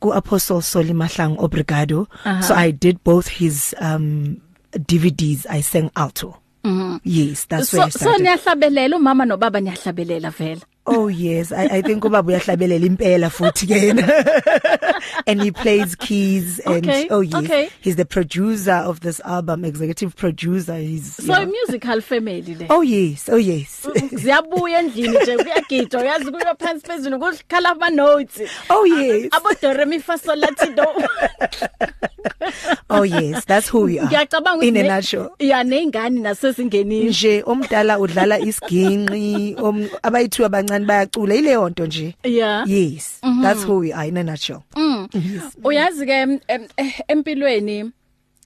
ku 0.00 0.12
Apostle 0.12 0.62
Soli 0.62 0.92
Mahlangu 0.92 1.40
Obrigado. 1.44 2.00
Uh 2.00 2.06
-huh. 2.24 2.42
So 2.42 2.54
I 2.54 2.72
did 2.72 2.98
both 3.04 3.28
his 3.28 3.74
um 3.80 4.36
DVDs 4.72 5.46
I 5.50 5.62
sang 5.62 5.90
alto. 5.96 6.36
Mhm. 6.64 6.80
Mm 6.80 7.00
yes, 7.04 7.46
that's 7.48 7.70
so 7.70 7.76
where 7.78 7.86
I 7.86 7.90
so 7.90 7.98
started. 7.98 8.22
niyahlabelela 8.22 8.96
umama 8.96 9.24
nobaba 9.24 9.60
niyahlabelela 9.60 10.30
vela 10.30 10.60
Oh 10.86 11.08
yes, 11.08 11.52
I 11.52 11.64
I 11.78 11.82
think 11.82 12.02
ubaba 12.04 12.32
uyahlabelela 12.32 12.86
impela 12.86 13.30
futhi 13.30 13.66
ke 13.66 13.76
yena. 13.76 15.02
and 15.26 15.42
he 15.42 15.50
plays 15.50 15.94
keys 15.94 16.58
and 16.60 16.88
Okay, 16.88 17.06
oh 17.10 17.20
yes, 17.20 17.34
okay. 17.44 17.68
he's 17.80 17.96
the 17.96 18.04
producer 18.06 18.72
of 18.72 19.00
this 19.00 19.20
album, 19.20 19.64
executive 19.64 20.16
producer. 20.16 20.76
He's 20.76 21.14
so 21.16 21.32
yeah. 21.36 21.42
a 21.42 21.46
musical 21.46 22.00
family 22.00 22.54
le 22.54 22.66
Oh 22.70 22.80
yes, 22.80 23.28
oh 23.28 23.36
yes. 23.36 23.86
ziyabuya 24.12 24.78
endlini 24.80 25.18
nje 25.22 25.36
kuyagidwa 25.36 26.00
uyazi 26.02 26.30
kuyo 26.30 26.54
phansi 26.58 26.86
phezulu 26.86 27.18
kukhala 27.18 27.68
ama 27.70 27.90
notes 27.90 28.40
Oh 28.70 28.84
yes. 28.86 29.28
abo 29.32 29.50
do 29.62 29.72
re 29.74 29.84
mi 29.84 29.98
fa 29.98 30.18
sol 30.18 30.38
la 30.38 30.48
ti 30.48 30.72
do 30.74 30.86
Oh 32.90 33.02
yes, 33.02 33.44
that's 33.44 33.68
who 33.68 33.82
we 33.82 33.98
are. 33.98 34.06
ngiyacabanga 34.08 34.62
in 34.64 34.76
a 34.76 34.82
nutshell. 34.82 35.30
ya 35.38 35.62
nengane 35.64 36.20
nasezingenini 36.20 37.04
Nje 37.10 37.42
omdala 37.46 37.98
udlala 37.98 38.38
isiginqi, 38.38 39.56
om 39.58 39.88
abayithu 40.02 40.44
abancane 40.70 40.86
bayacula 40.86 41.34
ileyo 41.34 41.68
nto 41.68 41.86
nje. 41.86 42.14
yeah 42.24 42.68
Yes, 42.68 43.18
mm 43.22 43.30
-hmm. 43.38 43.42
that's 43.42 43.64
who 43.64 43.78
we 43.78 43.92
are 43.92 44.08
in 44.08 44.16
a 44.16 44.22
nutshell. 44.22 44.60
uyazi 45.64 46.06
ke 46.06 46.12
em, 46.12 46.38
eh, 46.76 47.00
empilweni 47.08 47.90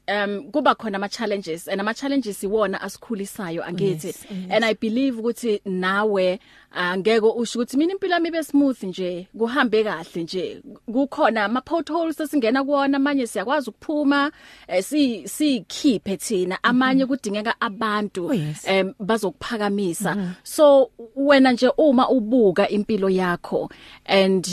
um 0.09 0.51
kuba 0.53 0.75
khona 0.75 0.97
ama 0.97 1.09
challenges 1.09 1.69
and 1.69 1.81
ama 1.81 1.95
challenges 1.95 2.43
iwona 2.43 2.81
asikhulisayo 2.81 3.65
angithi. 3.65 4.07
Yes, 4.07 4.27
yes. 4.31 4.51
and 4.51 4.65
i 4.65 4.75
believe 4.75 5.19
ukuthi 5.21 5.61
nawe 5.65 6.41
angeke 6.73 7.27
usho 7.27 7.59
ukuthi 7.59 7.77
mina 7.77 7.93
impilo 7.93 8.15
yami 8.15 8.29
ibe 8.29 8.43
smooth 8.43 8.83
nje 8.83 9.29
kuhambe 9.39 9.85
kahle 9.85 10.23
nje. 10.23 10.63
Kukhona 10.93 11.45
ama 11.45 11.61
potholes 11.61 12.21
esingena 12.21 12.65
kuona 12.65 12.97
amanye 12.97 13.27
siyakwazi 13.27 13.71
ukuphuma 13.71 14.33
eh, 14.69 14.85
si 14.85 15.29
sikhiphe 15.29 16.17
thina. 16.17 16.59
Amanye 16.63 17.07
kudingeka 17.07 17.61
abantu 17.61 18.27
Oh, 18.27 18.33
yes. 18.35 18.65
em 18.69 18.93
bazokuphakamisa. 19.01 20.35
So 20.43 20.91
wena 21.17 21.53
nje 21.53 21.69
uma 21.79 22.09
ubuka 22.09 22.69
impilo 22.69 23.11
yakho 23.11 23.71
and 24.07 24.47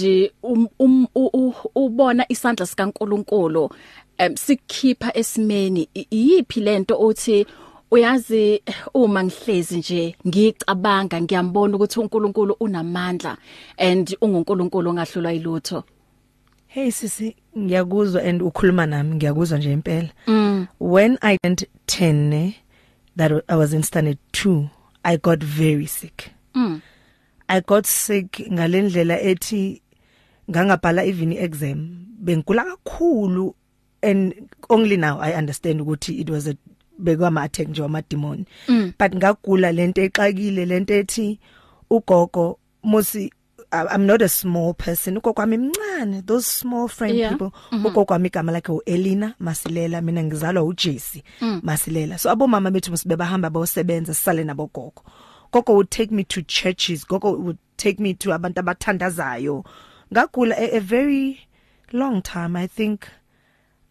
um, 0.43 0.67
um, 0.79 1.07
u- 1.15 1.29
u- 1.33 1.55
ubona 1.75 2.25
isandla 2.29 2.65
sikaNkuluNkulu 2.65 3.69
em 4.17 4.35
sikhipha 4.37 5.17
esimeni 5.17 5.89
i- 5.95 6.07
iyiphi 6.11 6.59
lento 6.59 6.95
othi 6.99 7.45
uyazi 7.91 8.61
uma 8.93 9.23
ngihlezi 9.23 9.77
nje 9.77 10.15
ngicabanga 10.27 11.21
ngiyambona 11.21 11.75
ukuthi 11.75 11.99
uNkulunkulu 11.99 12.55
unamandla 12.59 13.37
and 13.77 14.17
unguNkulunkulu 14.21 14.89
ongahlulwa 14.89 15.31
yilutho 15.31 15.83
Hey 16.67 16.91
sisi, 16.91 17.35
ngiyakuzwa 17.57 18.23
and 18.23 18.41
ukhuluma 18.41 18.85
nami 18.85 19.15
ngiyakuzwa 19.15 19.57
nje 19.57 19.71
impela. 19.73 20.09
Mm. 20.27 20.67
When 20.79 21.17
I 21.21 21.37
turned 21.43 21.65
10 21.87 22.29
ne, 22.29 22.55
that 23.17 23.31
I 23.49 23.55
was 23.57 23.73
in 23.73 23.83
standard 23.83 24.17
2, 24.31 24.69
I 25.03 25.17
got 25.17 25.43
very 25.43 25.85
sick. 25.85 26.31
Mm. 26.55 26.81
I 27.49 27.59
got 27.59 27.85
sick 27.85 28.39
ngalendlela 28.51 29.19
ethi 29.21 29.81
ngangabhala 30.49 31.03
even 31.05 31.33
exam 31.33 32.05
bengikula 32.23 32.63
kakhulu 32.63 33.55
and 34.01 34.33
only 34.69 34.97
now 34.97 35.19
I 35.19 35.33
understand 35.33 35.81
ukuthi 35.81 36.19
it 36.21 36.29
was 36.29 36.47
a 36.47 36.55
bekwama 36.99 37.43
attack 37.43 37.67
nje 37.67 37.81
wama 37.81 38.03
demon 38.09 38.45
mm. 38.67 38.93
but 38.99 39.15
ngagula 39.15 39.71
lento 39.71 40.01
exakile 40.01 40.65
lento 40.65 40.93
ethi 40.93 41.39
ugogo 41.89 42.59
musi 42.83 43.31
I- 43.73 43.87
I'm 43.95 44.05
not 44.05 44.21
a 44.21 44.27
small 44.27 44.73
person. 44.73 45.17
Ugokwami 45.17 45.57
mncane 45.57 46.21
those 46.25 46.45
small 46.45 46.87
friend 46.89 47.15
Yeah. 47.17 47.29
people. 47.31 47.51
Ugokwami 47.71 48.27
igama 48.27 48.51
lakhe 48.51 48.71
uElina 48.71 49.33
Masilela 49.39 50.01
mina 50.01 50.23
ngizalwa 50.23 50.63
uJesse 50.63 51.23
Masilela. 51.61 52.17
So 52.17 52.29
abomama 52.31 52.71
bethu 52.71 52.91
musibebahamba 52.91 53.49
bayosebenza 53.49 54.13
sisale 54.13 54.43
nabo 54.43 54.69
gogo. 54.73 55.03
Gogo 55.53 55.73
would 55.73 55.89
take 55.89 56.11
me 56.11 56.23
to 56.25 56.41
churches 56.41 57.07
gogo 57.07 57.31
would 57.31 57.57
take 57.77 57.99
me 58.03 58.13
to 58.13 58.33
abantu 58.33 58.59
abathandazayo. 58.59 59.63
Ngagula 60.13 60.55
a, 60.57 60.75
a 60.77 60.79
very 60.79 61.39
long 61.93 62.21
time 62.21 62.55
i 62.55 62.67
think 62.67 63.07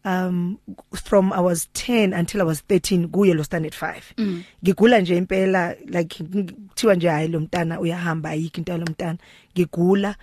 um 0.05 0.57
from 1.05 1.33
I 1.33 1.41
was 1.41 1.69
10 1.75 2.13
until 2.15 2.41
I 2.41 2.45
was 2.45 2.61
13 2.61 3.09
kuye 3.09 3.35
lo 3.35 3.43
standard 3.45 3.75
5 3.75 4.43
ngigula 4.65 4.99
nje 5.01 5.17
impela 5.17 5.75
like 5.87 6.25
kuthiwa 6.69 6.95
nje 6.95 7.09
hayi 7.09 7.29
lo 7.29 7.41
mntana 7.41 7.81
uyahamba 7.81 8.31
ayikho 8.31 8.57
into 8.59 8.79
lo 8.79 8.85
mntana. 8.87 9.19
Ngigula. 9.55 10.15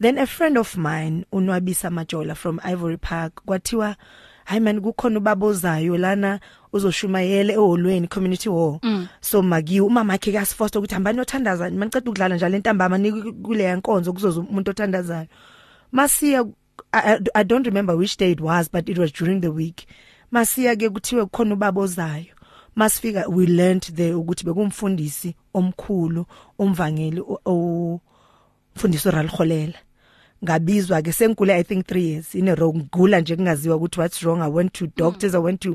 Then 0.00 0.18
a 0.18 0.26
friend 0.26 0.58
of 0.58 0.76
mine 0.76 1.24
unwabisa 1.32 1.90
majola 1.90 2.34
from 2.34 2.60
Ivory 2.64 2.96
Park 2.96 3.34
kwathiwa 3.44 3.96
hayi 4.44 4.60
man 4.60 4.80
kukhona 4.80 5.18
ubabozayo 5.18 5.96
lana 5.98 6.40
uzoshumayele 6.72 7.52
eholweni 7.52 8.08
community 8.08 8.48
hall. 8.48 8.78
Mm. 8.82 9.06
so 9.20 9.42
maki 9.42 9.80
umama 9.80 10.12
wakhe 10.12 10.32
kasifoster 10.32 10.78
ukuthi 10.78 10.94
hambani 10.94 11.20
othandazana 11.20 11.76
maniceda 11.76 12.10
ukudlala 12.10 12.34
njalo 12.36 12.56
entambama 12.56 12.98
nikule 12.98 13.64
yankonzo 13.64 14.12
kuzoza 14.12 14.40
umuntu 14.40 14.70
othandazayo. 14.70 15.26
Masiya 15.92 16.44
I, 16.92 17.14
I- 17.14 17.40
I 17.40 17.44
don't 17.44 17.66
remember 17.66 17.96
which 17.96 18.16
day 18.16 18.30
it 18.32 18.40
was 18.40 18.68
but 18.70 18.88
it 18.88 18.98
was 18.98 19.12
during 19.12 19.40
the 19.40 19.50
week. 19.50 19.86
Masiya 20.32 20.76
ke 20.76 20.88
kuthiwe 20.90 21.24
kukhona 21.26 21.54
ubabozayo. 21.54 22.26
Masifika 22.76 23.26
we 23.28 23.46
learned 23.46 23.82
there 23.94 24.14
ukuthi 24.14 24.44
bekumfundisi 24.44 25.34
omkhulu 25.54 26.26
umvangeli 26.58 27.20
o- 27.20 27.40
o- 27.46 28.00
mfundisi 28.76 29.10
Ralkholela 29.10 29.74
ngabizwa 30.44 31.02
ke 31.02 31.12
senkule 31.12 31.54
i 31.54 31.62
think 31.64 31.86
3 31.86 31.98
years. 32.00 32.34
In 32.34 32.48
a 32.48 32.54
row 32.54 32.74
ngigula 32.74 33.20
nje 33.20 33.36
kungaziwa 33.36 33.76
ukuthi 33.76 34.00
what's 34.00 34.22
wrong 34.22 34.42
i 34.42 34.48
went 34.50 34.72
to 34.72 34.86
doctors 34.96 35.32
mm. 35.34 35.40
i 35.40 35.42
went 35.44 35.60
to 35.60 35.72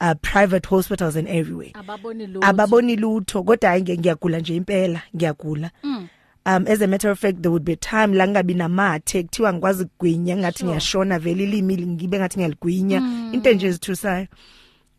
uh, 0.00 0.12
private 0.22 0.68
hospitals 0.68 1.16
and 1.16 1.28
everywhere. 1.28 1.72
Ababoni 1.74 2.26
lutho. 2.26 2.46
Ababoni 2.46 2.96
lutho 2.96 3.42
kodwa 3.42 3.70
hayi 3.70 3.82
nge- 3.82 3.98
ngiyagula 3.98 4.38
nje 4.38 4.56
impela 4.56 5.02
ngiyagula. 5.16 5.70
Mm. 5.82 6.08
Um 6.48 6.64
as 6.66 6.80
a 6.82 6.86
matter 6.86 7.10
of 7.10 7.18
fact 7.18 7.42
there 7.42 7.50
would 7.50 7.64
be 7.64 7.72
a 7.72 7.76
time 7.76 8.16
la 8.16 8.26
ngabi 8.28 8.54
namathe 8.54 9.22
kuthiwa 9.22 9.52
ngikwazi 9.52 9.84
kugwinya 9.84 10.36
ngathi 10.36 10.58
Sure. 10.58 10.68
ngiyashona 10.70 11.18
vele 11.18 11.42
ilimi 11.44 11.76
ngibe 11.76 12.18
ngathi 12.18 12.36
ngiyaligwinya 12.38 12.98
into 13.32 13.52
nje 13.52 13.66
ezithusayo. 13.66 14.26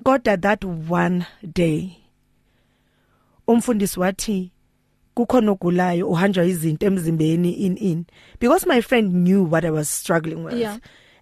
Kodwa 0.03 0.37
that 0.41 0.63
one 0.89 1.25
day 1.53 1.89
umfundisi 3.47 3.99
wathi 3.99 4.51
kukhona 5.13 5.51
ogulayo 5.51 6.07
uhanjwa 6.09 6.45
izinto 6.45 6.85
emzimbeni 6.85 7.51
in 7.51 7.77
in. 7.77 8.05
Because 8.39 8.65
my 8.67 8.81
friend 8.81 9.13
knew 9.13 9.43
what 9.43 9.65
i 9.65 9.69
was 9.71 9.89
struggling 9.89 10.43
with. 10.43 10.53
Yeah. 10.57 10.77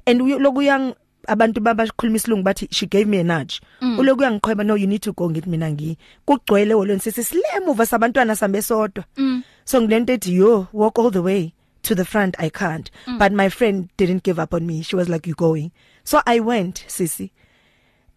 and 0.06 0.22
uyo- 0.22 0.40
loku 0.40 0.62
yang 0.62 0.94
abantu 1.28 1.62
babakhuluma 1.62 2.18
isilungu 2.18 2.44
bathi 2.44 2.68
she 2.72 2.86
gave 2.86 3.06
me 3.06 3.20
a 3.20 3.24
nudge. 3.24 3.62
Mm. 3.82 4.00
uloku 4.00 4.24
yangiqhweba 4.24 4.66
no 4.66 4.76
you 4.76 4.88
need 4.88 5.02
to 5.02 5.14
go 5.14 5.30
ngithi 5.30 5.50
mina 5.50 5.72
ngi 5.72 5.98
kugcwele 6.26 6.74
wolweni 6.74 7.00
sithi 7.00 7.24
silemuva 7.24 7.86
sabantwana 7.86 8.36
sambe 8.36 8.62
sodwa. 8.62 9.04
Mm. 9.18 9.44
so 9.66 9.82
ngilento 9.82 10.14
ethi 10.14 10.36
yo 10.36 10.68
walk 10.74 11.00
all 11.00 11.12
the 11.12 11.22
way 11.22 11.54
to 11.82 11.96
the 11.96 12.06
front 12.06 12.36
i 12.40 12.50
can't. 12.50 12.92
Mm. 13.08 13.20
but 13.20 13.32
my 13.32 13.50
friend 13.50 13.90
didn't 13.98 14.24
give 14.24 14.40
up 14.40 14.54
on 14.54 14.66
me. 14.66 14.82
She 14.84 14.96
was 14.96 15.10
like 15.10 15.28
you 15.28 15.36
going? 15.36 15.72
So 16.04 16.22
i 16.26 16.40
went 16.40 16.86
sisi. 16.88 17.32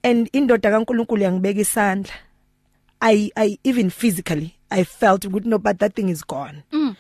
And 0.03 0.33
indoda 0.33 0.71
kaNkuluNkulu 0.71 1.23
yangibeka 1.23 1.61
isandla. 1.61 2.13
I 3.03 3.31
i 3.37 3.59
even 3.65 3.91
physically 3.91 4.57
i 4.71 4.85
felt 4.85 5.25
ukuthi 5.25 5.47
no 5.47 5.59
but 5.59 5.79
that 5.79 5.95
thing 5.95 6.09
is 6.09 6.27
gone. 6.27 6.63
Mm. 6.73 6.97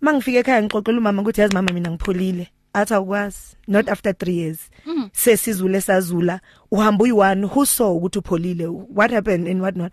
mangifika 0.00 0.38
ekhaya 0.38 0.62
ngixoxela 0.62 0.98
umama 0.98 1.22
ukuthi 1.22 1.40
yazi 1.40 1.54
mama 1.54 1.72
mina 1.72 1.90
ngipholile. 1.90 2.48
Athi 2.74 2.94
awukwazi 2.94 3.56
not 3.68 3.88
after 3.88 4.12
3 4.12 4.36
years. 4.36 4.70
Mm. 4.86 5.10
sesizule 5.12 5.80
sazula. 5.80 6.40
Uhamba 6.70 7.04
uyi1 7.04 7.44
who 7.46 7.66
saw 7.66 7.96
ukuthi 7.96 8.18
upholile? 8.18 8.66
What 8.66 9.10
happened 9.10 9.48
and 9.48 9.62
what 9.62 9.76
not? 9.76 9.92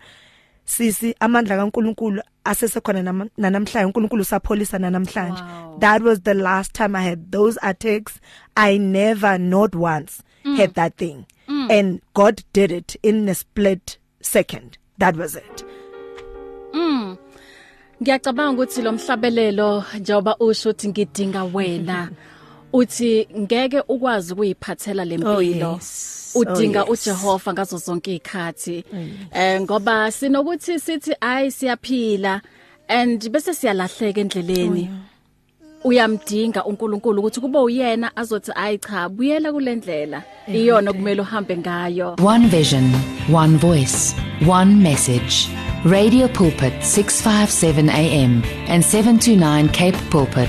Sisi 0.64 1.14
amandla 1.20 1.56
kaNkuluNkulu 1.56 2.22
asesekhona 2.44 3.02
nama- 3.02 3.28
nanamhlanje. 3.36 3.84
uNkulunkulu 3.86 4.22
usapholisa 4.22 4.78
nanamhlanje. 4.78 5.42
Wow. 5.42 5.78
that 5.78 6.02
was 6.02 6.20
the 6.22 6.34
last 6.34 6.72
time 6.72 6.96
i 6.98 7.02
had 7.04 7.30
those 7.30 7.58
attacks. 7.62 8.20
I 8.56 8.78
never 8.78 9.38
not 9.38 9.74
once 9.74 10.22
mm. 10.44 10.56
had 10.56 10.74
that 10.74 10.96
thing. 10.96 11.24
Mm. 11.48 11.70
and 11.70 12.00
god 12.14 12.42
did 12.52 12.70
it 12.72 12.96
in 13.02 13.28
a 13.28 13.34
split 13.34 13.98
second. 14.22 14.78
That 14.98 15.16
was 15.16 15.36
it. 15.36 15.64
Ngiyacabanga 18.02 18.52
ukuthi 18.62 18.82
lo 18.82 18.92
mhlabelelo 18.92 19.84
njengoba 20.00 20.36
usho 20.38 20.70
ukuthi 20.70 20.88
ngidinga 20.88 21.44
wena 21.44 22.10
uthi 22.72 23.28
ngeke 23.38 23.80
ukwazi 23.88 24.32
ukuyiphathela 24.32 25.02
Oh, 25.02 25.06
lempilo 25.06 25.72
yes. 25.72 26.32
udinga 26.34 26.82
Oh, 26.84 26.90
yes. 26.90 27.06
uJehova 27.06 27.52
ngazo 27.52 27.78
zonke 27.78 28.10
izikhathi 28.10 28.84
eh 29.32 29.60
ngoba 29.60 30.10
sinokuthi 30.12 30.80
sithi 30.80 31.14
ay 31.20 31.50
siyaphila. 31.50 32.40
And 32.90 33.20
bese 33.30 33.54
siyalahleka 33.54 34.20
endleleni. 34.20 34.90
Uyamdinga 35.84 36.64
uNkulunkulu 36.64 37.20
ukuthi 37.20 37.40
kube 37.40 37.58
uyena 37.58 38.16
azothi 38.16 38.52
ayi 38.56 38.78
cha 38.78 39.08
buyela 39.08 39.52
kulendlela 39.52 40.22
iyona 40.48 40.92
kumele 40.92 41.20
uhambe 41.20 41.56
ngayo. 41.56 42.16
One 42.24 42.46
vision, 42.48 42.84
one 43.32 43.56
voice, 43.58 44.14
one 44.48 44.82
message. 44.82 45.48
Radio 45.84 46.28
Pulpit 46.28 46.72
657 46.82 47.88
AM 47.90 48.42
and 48.68 48.82
729 48.84 49.68
Cape 49.68 49.96
Pulpit, 50.10 50.48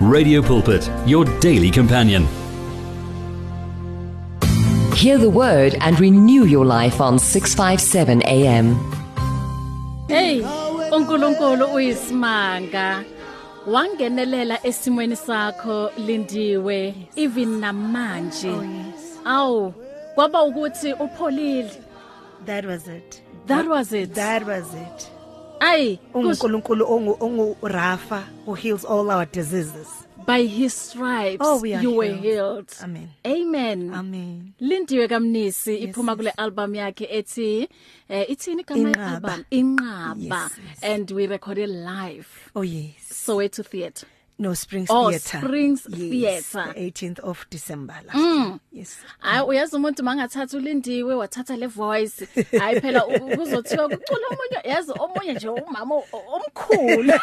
Radio 0.00 0.40
Pulpit, 0.42 0.88
your 1.06 1.24
daily 1.40 1.70
companion. 1.70 2.26
Hear 4.94 5.18
the 5.18 5.30
word 5.30 5.76
and 5.80 5.98
renew 6.00 6.44
your 6.44 6.64
life 6.64 7.00
on 7.00 7.18
657 7.18 8.22
AM. 8.26 8.74
Hey, 10.08 10.40
uNkulunkulu 10.92 11.66
uyisimanga. 11.74 13.04
Wangenelela 13.66 14.66
esimweni 14.66 15.16
sakho 15.16 15.90
lindiwe 16.06 16.94
even 17.16 17.60
namanje. 17.60 18.52
Awu, 19.24 19.72
kwaba 20.14 20.42
ukuthi 20.42 20.92
upholile. 20.92 21.70
that 22.46 22.64
was 22.64 22.86
it 22.88 23.20
That 23.46 23.66
was 23.66 23.92
it. 23.92 24.14
that 24.14 24.46
was 24.46 24.74
it 24.74 25.10
Ay, 25.60 25.98
kus- 26.12 26.24
uNkulunkulu 26.24 26.84
ongu 26.92 27.16
ongu 27.20 27.56
Rafa 27.62 28.24
who 28.46 28.54
heals 28.54 28.84
all 28.84 29.10
our 29.10 29.26
diseases 29.26 29.88
by 30.26 30.46
his 30.46 30.74
stripes 30.74 31.40
Oh, 31.40 31.60
we 31.60 31.74
are 31.74 31.82
you 31.82 31.92
were 31.96 32.06
healed. 32.14 32.22
healed. 32.22 32.72
Amen. 32.82 33.08
Amen. 33.26 33.94
amen 33.94 34.52
Lindiwe 34.60 35.08
kamnisi 35.08 35.76
iphuma 35.76 36.12
yes. 36.12 36.16
kule 36.16 36.30
album 36.36 36.74
yakhe 36.74 37.04
ethi 37.10 37.68
eh 38.08 38.30
ithini 38.30 38.62
igama 38.62 38.88
Inqaba. 38.90 39.32
album 39.32 39.44
Inqaba 39.50 40.16
Yes, 40.18 40.52
yes. 40.68 40.78
and 40.82 41.10
we 41.10 41.26
recorded 41.26 41.68
live 41.70 42.26
oh 42.54 42.62
yes 42.62 43.24
Soweto 43.26 43.62
Theatre. 43.64 44.06
No 44.38 44.54
springs 44.54 44.88
Oh, 44.90 45.10
theater 45.10 45.38
Springs 45.40 45.86
yes, 45.90 46.46
Theatre. 46.52 46.72
the 46.74 46.80
18th 46.90 47.18
of 47.20 47.46
December 47.50 47.94
last 48.06 48.16
mm. 48.18 48.44
year. 48.46 48.58
Yes. 48.72 48.96
Hayi 49.18 49.42
uyazi 49.46 49.76
umuntu 49.76 50.02
mangathatha 50.04 50.56
ulindiwe 50.56 51.14
wathatha 51.14 51.56
le 51.56 51.66
voice. 51.66 52.28
Hayi 52.58 52.80
phela 52.80 53.06
u- 53.06 53.36
kuzothiwa 53.36 53.88
kucula 53.88 54.26
omunye 54.30 54.60
yazi 54.74 54.92
omunye 54.98 55.32
nje 55.34 55.48
umama 55.48 55.94
o- 55.94 56.04
omkhulu. 56.12 57.12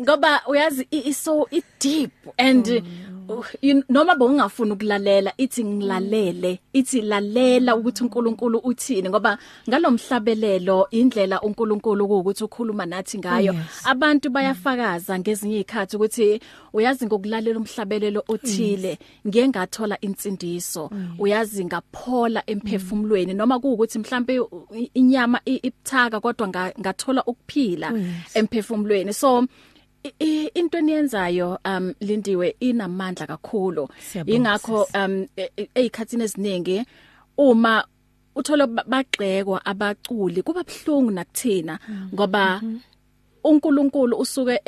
Ngoba 0.00 0.40
uyazi 0.46 0.86
i- 0.90 1.08
i 1.08 1.14
so 1.14 1.46
i 1.50 1.62
deep 1.80 2.10
and 2.38 2.68
uh, 2.68 2.74
you- 2.74 2.82
noma 3.88 4.14
bongafuna 4.14 4.74
ukulalela 4.74 5.32
ithi 5.36 5.64
ngilalele 5.64 6.60
ithi 6.72 7.00
lalela 7.00 7.76
ukuthi 7.76 8.02
uNkulunkulu 8.04 8.58
uthini 8.58 9.08
ngoba 9.08 9.38
ngalomhlabelelo 9.68 10.88
indlela 10.90 11.40
uNkulunkulu 11.42 12.04
ukuthi 12.04 12.44
ukhuluma 12.44 12.86
nathi 12.86 13.18
ngayo. 13.18 13.52
Yes. 13.52 13.84
abantu 13.84 14.30
bayafakaza 14.30 15.18
ngezinye 15.18 15.56
izikhathi 15.60 15.96
ukuthi 15.96 16.40
uyazi 16.72 17.06
ngokulalela 17.06 17.58
umhlabelelo 17.58 18.24
othile 18.28 18.98
ngiye 19.26 19.48
ngathola 19.48 20.00
insindiso. 20.00 20.90
Uyazi 21.18 21.64
ngaphola 21.64 22.42
emphefumulweni 22.46 23.34
noma 23.34 23.58
kuukuthi 23.58 23.98
mhlambe 23.98 24.40
inyama 24.94 25.40
ibuthaka 25.44 26.20
kodwa 26.20 26.48
nga- 26.48 26.72
ngathola 26.80 27.24
ukuphila 27.24 27.92
emphefumulweni. 28.34 29.12
So 29.12 29.46
into 30.54 30.78
eniyenzayo 30.78 31.58
um 31.64 31.94
lindiwe 32.00 32.56
inamandla 32.60 33.26
kakhulu. 33.26 33.88
Ingakho 34.26 34.88
um 34.94 35.26
e- 35.36 35.50
e- 35.56 35.90
eziningi 36.22 36.84
uma 37.38 37.84
uthola 38.36 38.66
ba- 38.66 38.84
bagxekwa 38.86 39.64
abaculi 39.66 40.42
kuba 40.42 40.62
bhlungu 40.64 41.10
nakuthina 41.10 41.78
ngoba 42.14 42.60
uNkulunkulu 43.44 44.16
usuke 44.18 44.60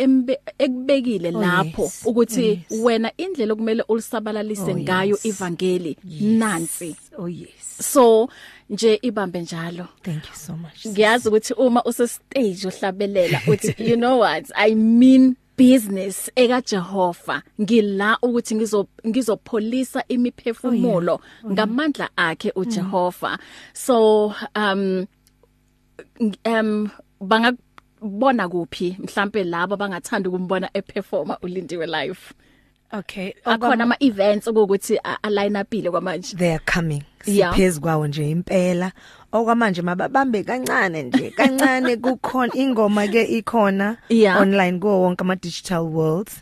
ekubekile 0.58 1.28
Oh, 1.34 1.40
lapho 1.40 1.90
ukuthi 2.04 2.64
Oh, 2.70 2.82
wena 2.84 3.12
indlela 3.16 3.52
okumele 3.52 3.82
ulisabalalise 3.88 4.72
Oh, 4.72 4.78
ngayo 4.78 5.18
ivangeli 5.24 5.96
nansi. 6.20 6.96
Oh 7.18 7.26
yes. 7.28 7.50
so 7.80 8.28
nje 8.70 8.98
ibambe 9.02 9.40
njalo. 9.40 9.86
Thank 10.02 10.24
you 10.28 10.34
so 10.34 10.52
much. 10.56 10.76
sis. 10.82 10.92
ngiyazi 10.92 11.28
ukuthi 11.28 11.54
uma 11.54 11.82
use 11.84 12.08
stage 12.08 12.66
uhlabelela 12.68 13.40
uthi 13.46 13.74
you 13.90 13.96
know 13.96 14.18
what? 14.20 14.50
I 14.54 14.74
mean 14.74 15.36
business 15.58 16.30
eka 16.36 16.60
Jehova 16.60 17.42
ngila 17.60 18.18
ukuthi 18.22 18.54
ngizo 18.54 18.86
ngizopholisa 19.06 20.04
imiphefumulo 20.08 21.20
ngamandla 21.46 22.08
akhe 22.16 22.52
uJehova. 22.56 23.38
So 23.72 24.34
um 24.56 25.06
ng- 26.20 26.36
um 26.46 26.88
bangabona 27.20 28.48
kuphi? 28.48 28.96
Mhlambe 28.98 29.44
labo 29.44 29.76
bangathanda 29.76 30.28
ukumbona 30.28 30.70
eperforma 30.74 31.38
ulindiwe 31.42 31.86
live 31.86 32.20
Okay. 32.92 33.34
akhona 33.44 33.82
ama 33.84 33.96
events 34.00 34.46
ukuthi 34.46 34.98
a- 35.04 35.18
aline 35.22 35.60
upile 35.60 35.90
kwamanje 35.90 36.36
they 36.36 36.50
are 36.54 36.62
coming 36.74 37.02
Yeah. 37.26 37.52
siphezulu 37.54 37.82
kwawo 37.82 38.06
nje 38.06 38.30
impela 38.30 38.92
okwamanje 39.32 39.82
mababambe 39.82 40.42
kancane 40.44 41.02
nje 41.02 41.30
kancane 41.30 41.96
kukhona 42.04 42.54
ingoma 42.54 43.08
ke 43.08 43.24
ikhona 43.24 43.96
Yeah. 44.08 44.40
online 44.40 44.78
go 44.78 45.00
wonke 45.02 45.20
ama 45.20 45.36
digital 45.36 45.82
worlds 45.82 46.40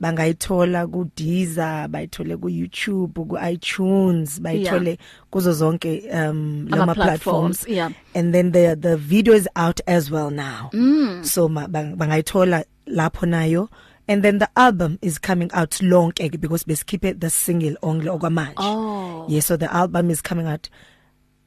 bangayithola 0.00 0.86
ku 0.86 1.06
Deezer 1.16 1.88
bayithole 1.88 2.36
ku 2.36 2.48
YouTube 2.48 3.14
ku 3.28 3.38
iTunes 3.38 4.40
bayithole 4.40 4.98
kuzo 5.30 5.52
zonke 5.52 6.02
um 6.12 6.66
Ama 6.72 6.76
lama 6.76 6.94
platforms, 6.94 7.64
platforms 7.64 7.68
yeah. 7.68 7.90
and 8.14 8.34
then 8.34 8.52
the 8.52 8.74
the 8.76 8.96
video 8.96 9.34
is 9.34 9.48
out 9.56 9.80
as 9.86 10.10
well 10.10 10.30
now 10.30 10.70
mm. 10.72 11.24
so 11.24 11.48
ma- 11.48 11.68
bang- 11.68 11.94
bangayithola 11.96 12.64
lapho 12.86 13.26
nayo 13.26 13.68
and 14.08 14.22
then 14.22 14.38
the 14.38 14.48
album 14.56 14.98
is 15.02 15.18
coming 15.20 15.50
out 15.54 15.70
lonke 15.82 16.28
ke 16.30 16.40
because 16.40 16.64
besikhiphe 16.64 17.20
the 17.20 17.30
single 17.30 17.76
only 17.82 18.08
okwamanje 18.08 18.54
Oh. 18.56 19.26
yeah 19.28 19.40
so 19.42 19.56
the 19.56 19.72
album 19.72 20.10
is 20.10 20.22
coming 20.22 20.46
out 20.46 20.68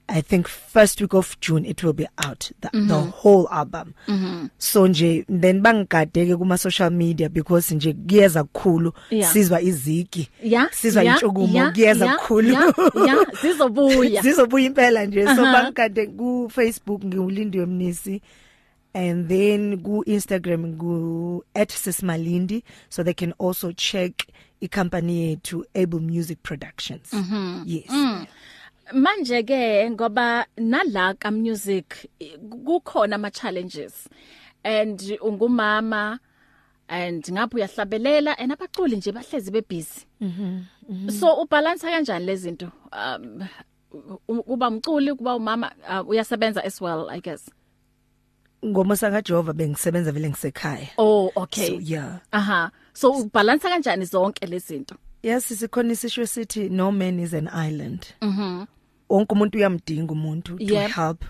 I 0.09 0.21
think 0.21 0.47
first 0.47 1.01
week 1.01 1.13
of 1.13 1.37
June 1.41 1.65
it 1.65 1.83
will 1.83 1.91
be 1.93 2.07
out 2.25 2.51
the, 2.61 2.69
mm 2.73 2.79
-hmm. 2.79 2.87
the 2.87 3.11
whole 3.11 3.47
album 3.51 3.93
mm 4.07 4.15
-hmm. 4.17 4.49
so 4.57 4.87
nje 4.87 5.25
then 5.41 5.61
bangigadeke 5.61 6.35
kuma 6.37 6.57
social 6.57 6.91
media 6.91 7.29
because 7.29 7.75
nje 7.75 7.93
kuyeza 7.93 8.43
kukhulu 8.43 8.93
Yeah. 9.09 9.33
sizwa 9.33 9.61
izigi 9.61 10.29
yeah 10.43 10.71
sizwa 10.71 11.03
yeah, 11.03 11.15
intshukumo 11.15 11.53
yeah, 11.53 11.73
kuyeza 11.73 12.05
yeah, 12.05 12.17
kukhulu 12.17 12.49
yeah, 12.49 12.73
yeah 13.07 13.17
zizobuya 13.41 14.21
zizobuya 14.25 14.65
impela 14.65 15.05
nje 15.05 15.25
so 15.25 15.31
Aha. 15.45 15.53
bangikade 15.53 16.07
ku 16.07 16.51
Facebook 16.55 17.03
ngiulindiwe 17.05 17.65
mnisi 17.65 18.21
and 18.97 19.27
then 19.29 19.77
ku 19.85 20.01
Instagram 20.09 20.73
ku 20.81 21.43
@sismalindi 21.53 22.63
so 22.89 23.03
they 23.03 23.13
can 23.13 23.33
also 23.37 23.71
check 23.71 24.25
i 24.61 24.67
company 24.67 25.37
to 25.43 25.65
Able 25.75 25.99
Music 26.01 26.37
Productions. 26.41 27.13
Mm 27.13 27.23
-hmm. 27.29 27.63
yes. 27.65 27.89
Mm. 27.89 28.25
manje 28.93 29.43
ke 29.43 29.89
ngoba 29.91 30.45
nala 30.57 31.13
ka 31.19 31.29
music 31.31 32.07
i- 32.19 32.37
kukhona 32.65 33.15
ama 33.15 33.29
challenges 33.31 34.09
and 34.63 34.99
ungumama 35.21 36.19
and 36.87 37.23
ngapha 37.31 37.55
uyahlabelela 37.57 38.37
and 38.39 38.51
abaculi 38.51 38.95
nje 38.97 39.11
bahlezi 39.11 39.51
bebusy. 39.51 40.05
Mhm 40.21 40.63
so 41.19 41.27
ubalance 41.43 41.83
kanjani 41.87 42.25
lezi 42.25 42.41
zinto? 42.43 42.71
Um 42.91 43.43
u- 44.27 44.43
kuba 44.43 44.67
umculi 44.67 45.13
kuba 45.15 45.35
umama 45.35 45.71
uh, 45.89 46.09
uyasebenza 46.09 46.63
as 46.63 46.81
well 46.81 47.09
i 47.09 47.19
guess. 47.21 47.49
Ngoma 48.65 48.95
saka 48.97 49.21
Jehova 49.21 49.53
bengisebenza 49.53 50.11
vele 50.11 50.29
ngisekhaya. 50.29 50.87
Oh 50.97 51.31
okay. 51.35 51.67
so 51.67 51.79
yeah. 51.79 52.19
Aha. 52.31 52.71
So 52.93 53.11
ubalance 53.11 53.67
kanjani 53.69 54.05
zonke 54.05 54.45
lezi 54.45 54.67
zinto? 54.73 54.95
Yes 55.23 55.45
sikhona 55.59 55.93
isisho 55.93 56.27
sithi 56.27 56.69
no 56.69 56.91
man 56.91 57.19
is 57.19 57.33
an 57.33 57.47
island. 57.47 58.05
Mhm 58.21 58.65
wonke 59.09 59.33
umuntu 59.33 59.57
uyamdinga 59.57 60.11
umuntu 60.13 60.57
to 60.57 60.63
Yep. 60.63 60.91
help 60.91 61.25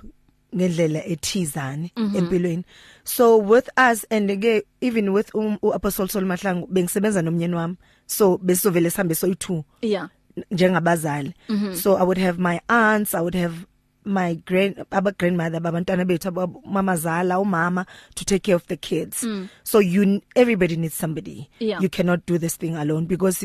ngendlela 0.56 1.06
ethizane 1.06 1.92
empilweni. 1.96 2.64
So 3.04 3.38
with 3.38 3.70
us 3.78 4.06
and 4.10 4.32
again 4.32 4.62
even 4.82 5.10
with 5.14 5.36
um, 5.36 5.58
uApostle 5.62 6.08
Sol 6.10 6.24
Mahlangu 6.26 6.68
bengisebenza 6.68 7.22
nomnyeni 7.22 7.56
wami. 7.56 7.76
So 8.08 8.38
besovele 8.38 8.90
sihambe 8.90 9.14
soyi2 9.14 9.64
yeah. 9.82 10.10
njengabazali. 10.52 11.34
So 11.76 11.98
i 11.98 12.04
would 12.04 12.18
have 12.18 12.40
my 12.40 12.60
aunts 12.70 13.14
i 13.16 13.20
would 13.22 13.36
have 13.36 13.66
my 14.08 14.36
grand 14.36 14.86
aba 14.92 15.12
grandmother 15.12 15.60
babantwana 15.60 16.06
bethu 16.06 16.32
mamazala 16.66 17.40
umama 17.40 17.86
to 18.16 18.26
take 18.26 18.40
care 18.44 18.56
of 18.56 18.66
the 18.68 18.78
kids 18.78 19.24
mm. 19.24 19.48
so 19.64 19.80
you 19.80 20.22
everybody 20.36 20.76
needs 20.78 20.96
somebody 20.98 21.50
Yeah. 21.60 21.82
you 21.82 21.90
cannot 21.90 22.20
do 22.26 22.38
this 22.38 22.58
thing 22.58 22.76
alone 22.76 23.06
because 23.06 23.44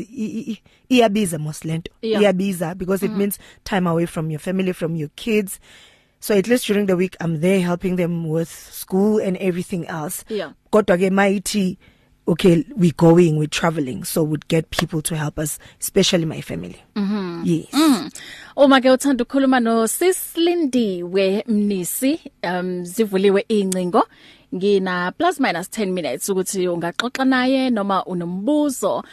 iyabiza 0.89 1.39
moslento 1.39 1.91
iyabiza 2.01 2.75
because 2.75 3.05
it 3.05 3.11
mm. 3.11 3.17
means 3.17 3.39
time 3.63 3.87
away 3.89 4.05
from 4.05 4.31
your 4.31 4.39
family 4.39 4.73
from 4.73 4.95
your 4.95 5.09
kids 5.15 5.59
so 6.19 6.33
at 6.33 6.47
least 6.47 6.67
during 6.67 6.87
the 6.87 6.95
week 6.95 7.15
i'm 7.19 7.39
there 7.41 7.59
helping 7.59 7.95
them 7.95 8.29
with 8.29 8.49
school 8.71 9.19
and 9.21 9.37
everything 9.41 9.85
else 9.87 10.25
Yeah. 10.29 10.51
kodwa 10.69 10.97
ke 10.97 11.09
mayithi 11.09 11.77
okay 12.27 12.63
we 12.77 12.91
going 12.91 13.37
we 13.37 13.47
traveling 13.47 14.03
so 14.05 14.23
would 14.23 14.47
get 14.47 14.69
people 14.69 15.01
to 15.01 15.15
help 15.15 15.37
us 15.39 15.59
especially 15.81 16.25
my 16.25 16.41
family. 16.41 16.77
Mhm 16.95 17.41
yes. 17.45 17.71
Mm. 17.73 18.09
Uma 18.57 18.81
ke 18.81 18.89
uthanda 18.89 19.23
ukukhuluma 19.23 19.59
no 19.59 19.87
Sislindiwe 19.87 21.43
Mnisi 21.47 22.19
um 22.43 22.85
zivuliwe 22.85 23.45
incingo. 23.49 24.07
Ngina 24.53 25.11
plus 25.17 25.39
minus 25.39 25.69
10 25.69 25.91
minutes 25.91 26.29
ukuthi 26.29 26.67
ungaxoxa 26.67 27.25
naye 27.25 27.69
noma 27.69 28.05
unombuzo 28.05 29.03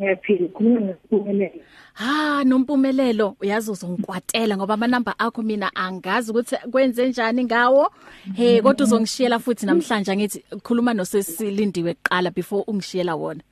Ngiyaphila 0.00 0.48
khuluma 0.48 0.80
nesiphumelelo. 0.80 1.60
Ha 1.94 2.44
nompumelelo 2.44 3.36
uyazi 3.40 3.70
uzongikwatela 3.70 4.56
ngoba 4.56 4.74
amanamba 4.74 5.18
akho 5.18 5.42
mina 5.42 5.68
angazi 5.74 6.30
ukuthi 6.30 6.56
kwenze 6.70 7.08
njani 7.08 7.44
ngawo 7.44 7.92
he 8.34 8.62
kodwa 8.62 8.86
uzongishiyela 8.86 9.38
futhi 9.38 9.66
namhlanje 9.66 10.16
ngithi 10.16 10.38
khuluma 10.64 10.94
nosesilindiwe 10.94 11.94
kuqala 11.94 12.30
before 12.30 12.64
ungishiyela 12.66 13.14
wona 13.14 13.42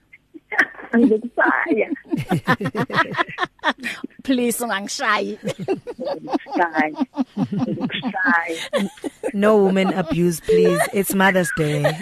Angizokusaya. 0.93 1.91
please 4.25 4.61
ungangishayi 4.65 5.39
Hayi. 6.59 6.95
Angizokusaya. 7.37 8.91
No 9.35 9.57
woman 9.57 9.95
abuse 9.95 10.41
please. 10.41 10.81
It's 10.93 11.15
Mother's 11.15 11.51
Day. 11.57 11.83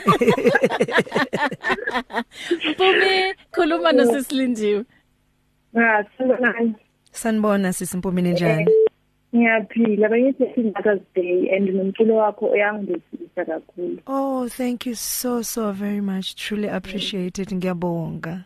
Mpumi 2.71 3.35
khuluma 3.53 3.93
nosesilindiwe 3.93 4.85
Ah, 5.79 6.05
sibonani. 6.19 6.75
Sanibona 7.13 7.73
sisimpumini 7.73 8.31
njani? 8.33 8.67
Ngiyaphila 9.35 10.09
bengithi 10.09 10.63
Mother's 10.63 11.01
Day 11.15 11.51
and 11.57 11.69
nomculo 11.69 12.17
wakho 12.17 12.47
uyangidisisa 12.47 13.45
kakhulu. 13.47 13.99
Oh, 14.07 14.49
thank 14.49 14.87
you 14.87 14.95
so 14.95 15.43
so 15.43 15.73
very 15.73 16.01
much. 16.01 16.35
Truly 16.37 16.69
appreciated. 16.69 17.49
Ngiyabonga. 17.53 18.45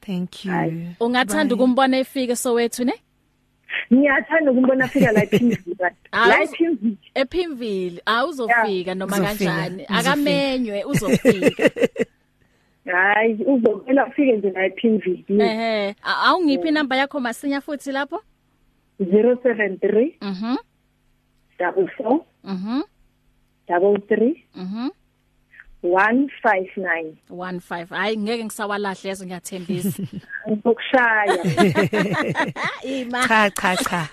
Thank 0.00 0.44
you. 0.44 0.52
Ungathanda 1.00 1.54
ukumbona 1.54 1.98
efike 1.98 2.36
sowethu 2.36 2.84
ne? 2.84 2.92
Ngiyathanda 3.92 4.50
ukumbona 4.50 4.88
fika 4.88 5.12
la 5.12 5.20
Hawu. 6.12 6.28
la 6.28 6.42
ePimville 6.42 6.96
ephimville. 7.14 8.02
awuzofika 8.06 8.94
noma 8.94 9.16
Uzofika, 9.16 9.50
kanjani? 9.52 9.86
Akamenywe 9.88 10.84
uzofika. 10.84 11.70
Hayi 12.92 13.34
uzovela 13.46 14.06
ufike 14.06 14.32
nje 14.36 14.50
la 14.50 14.66
ePimville. 14.66 15.44
ehe. 15.44 15.94
A- 16.02 16.22
awungiphi 16.26 16.68
inamba 16.68 16.96
yakho 16.96 17.20
masinya 17.20 17.60
futhi 17.60 17.92
lapho? 17.92 18.22
073 19.00 20.12
mhm. 20.20 20.56
44 21.58 22.20
mhm. 22.44 22.80
33 23.68 24.36
mhm. 24.56 24.88
159. 25.82 27.16
15 27.30 27.86
hayi 27.88 28.16
ngeke 28.16 28.44
ngisawalahle 28.44 29.08
yazo 29.08 29.24
ngiyathembisa 29.26 30.02
Ngizokushaya. 30.48 31.44
ima 32.84 33.28
Cha 33.28 33.50
cha 33.50 33.76
cha. 33.76 34.08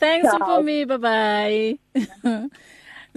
thanks 0.00 0.28
for 0.38 0.62
me 0.62 0.84
bye 0.84 0.98
bye 0.98 1.78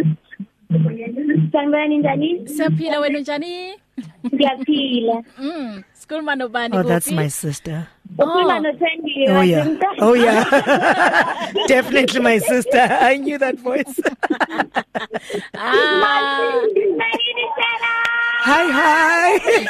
Sanibona 1.52 1.86
njani? 1.88 2.48
siyaphila 2.48 3.00
wena 3.00 3.20
njani 3.20 3.74
Ngiyaphila. 4.36 5.24
Mm, 5.40 5.84
sikhuluma 5.94 6.36
nobani 6.36 6.78
Oh, 6.78 6.84
that's 6.84 7.08
kuphi? 7.08 7.16
my 7.16 7.28
sister. 7.30 7.88
Ukhuluma 8.18 8.60
noThendiwe 8.60 9.38
Oh 9.38 9.42
yeah. 9.42 9.66
wasemntwana. 9.68 10.06
Oh 10.08 10.14
yeah. 10.14 10.44
Definitely 11.68 12.20
my 12.22 12.38
sister. 12.40 12.88
I 13.02 13.18
knew 13.18 13.38
that 13.38 13.56
voice. 13.60 14.00
Ah, 15.56 16.62
hi 18.42 18.72
hi. 18.72 19.68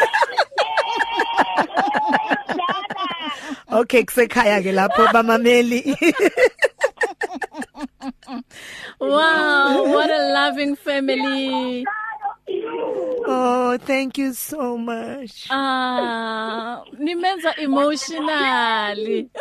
Okay, 3.72 4.04
kusekhaya 4.04 4.62
ke 4.64 4.72
lapho 4.74 5.08
bamameli. 5.14 5.82
wow, 9.00 9.84
what 9.94 10.10
a 10.10 10.34
loving 10.34 10.76
family. 10.76 11.86
oh, 13.28 13.78
thank 13.86 14.18
you 14.18 14.34
so 14.34 14.78
much. 14.78 15.48
Ah, 15.50 16.84
nimenza 17.00 17.54
emotionally. 17.58 19.30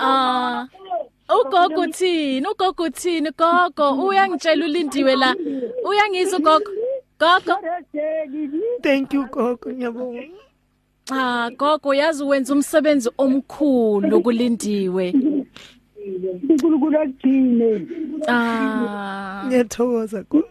Ah, 0.00 0.66
ugogo 1.28 1.80
uthini? 1.80 2.46
Ugogo 2.46 2.82
uthini? 2.84 3.30
Gogo, 3.36 4.06
uyangitshela 4.06 4.64
ulindiwe 4.64 5.16
la. 5.16 5.34
Uyangizwa 5.84 6.38
ugogo? 6.38 6.70
Gogo? 7.18 7.54
Thank 8.82 9.14
you 9.14 9.26
gogo 9.26 9.70
ngiyabonga. 9.72 10.22
Ah, 11.10 11.50
gogo 11.56 11.94
yazi 11.94 12.24
wenza 12.24 12.52
umsebenzi 12.54 13.10
omkhulu 13.18 14.22
kulindiwe. 14.22 15.14
uNkulunkulu 16.50 16.98
akugcine. 16.98 17.86
Ah. 18.28 19.44
Ngiyathokoza 19.46 20.22
gogo. 20.30 20.48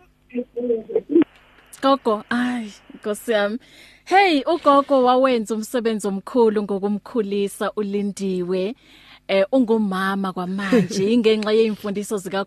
Gogo, 1.81 2.23
ay, 2.29 2.67
Nkosi 2.95 3.31
yami. 3.31 3.57
Hey, 4.05 4.43
ugogo 4.47 5.03
wawenza 5.03 5.55
umsebenzi 5.55 6.07
omkhulu 6.07 6.63
ngokumkhulisa 6.63 7.71
ulindiwe. 7.75 8.75
Eh 9.27 9.45
ungumama 9.51 10.33
kwamanje 10.33 11.09
ingenxa 11.13 11.51
yeimfundiso 11.51 12.17
zika 12.17 12.45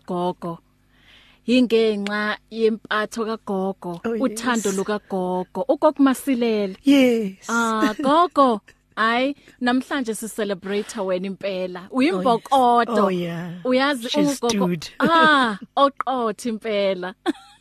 gogo. 1.49 1.53
Ingenxa 1.53 2.37
yempatho 2.51 3.25
kagogo, 3.25 4.01
Oh, 4.05 4.13
yes. 4.13 4.21
uthando 4.21 4.71
luka 4.75 4.99
gogo. 5.09 5.65
Ugogo 5.67 5.99
masilela. 6.03 6.75
Yes. 6.83 7.45
Ah, 7.49 7.93
gogo. 8.01 8.61
hayi 8.95 9.35
namhlanje 9.61 10.13
si 10.15 10.27
celebrate 10.27 10.99
wena 10.99 11.27
impela 11.27 11.87
uyimbokodo 11.91 13.05
Oh, 13.05 13.09
yeah. 13.09 13.51
uyazi 13.63 14.09
She's 14.09 14.37
ugogo 14.41 14.49
stewed. 14.49 14.87
ah 14.99 15.57
oqotho 15.77 16.49
impela 16.49 17.13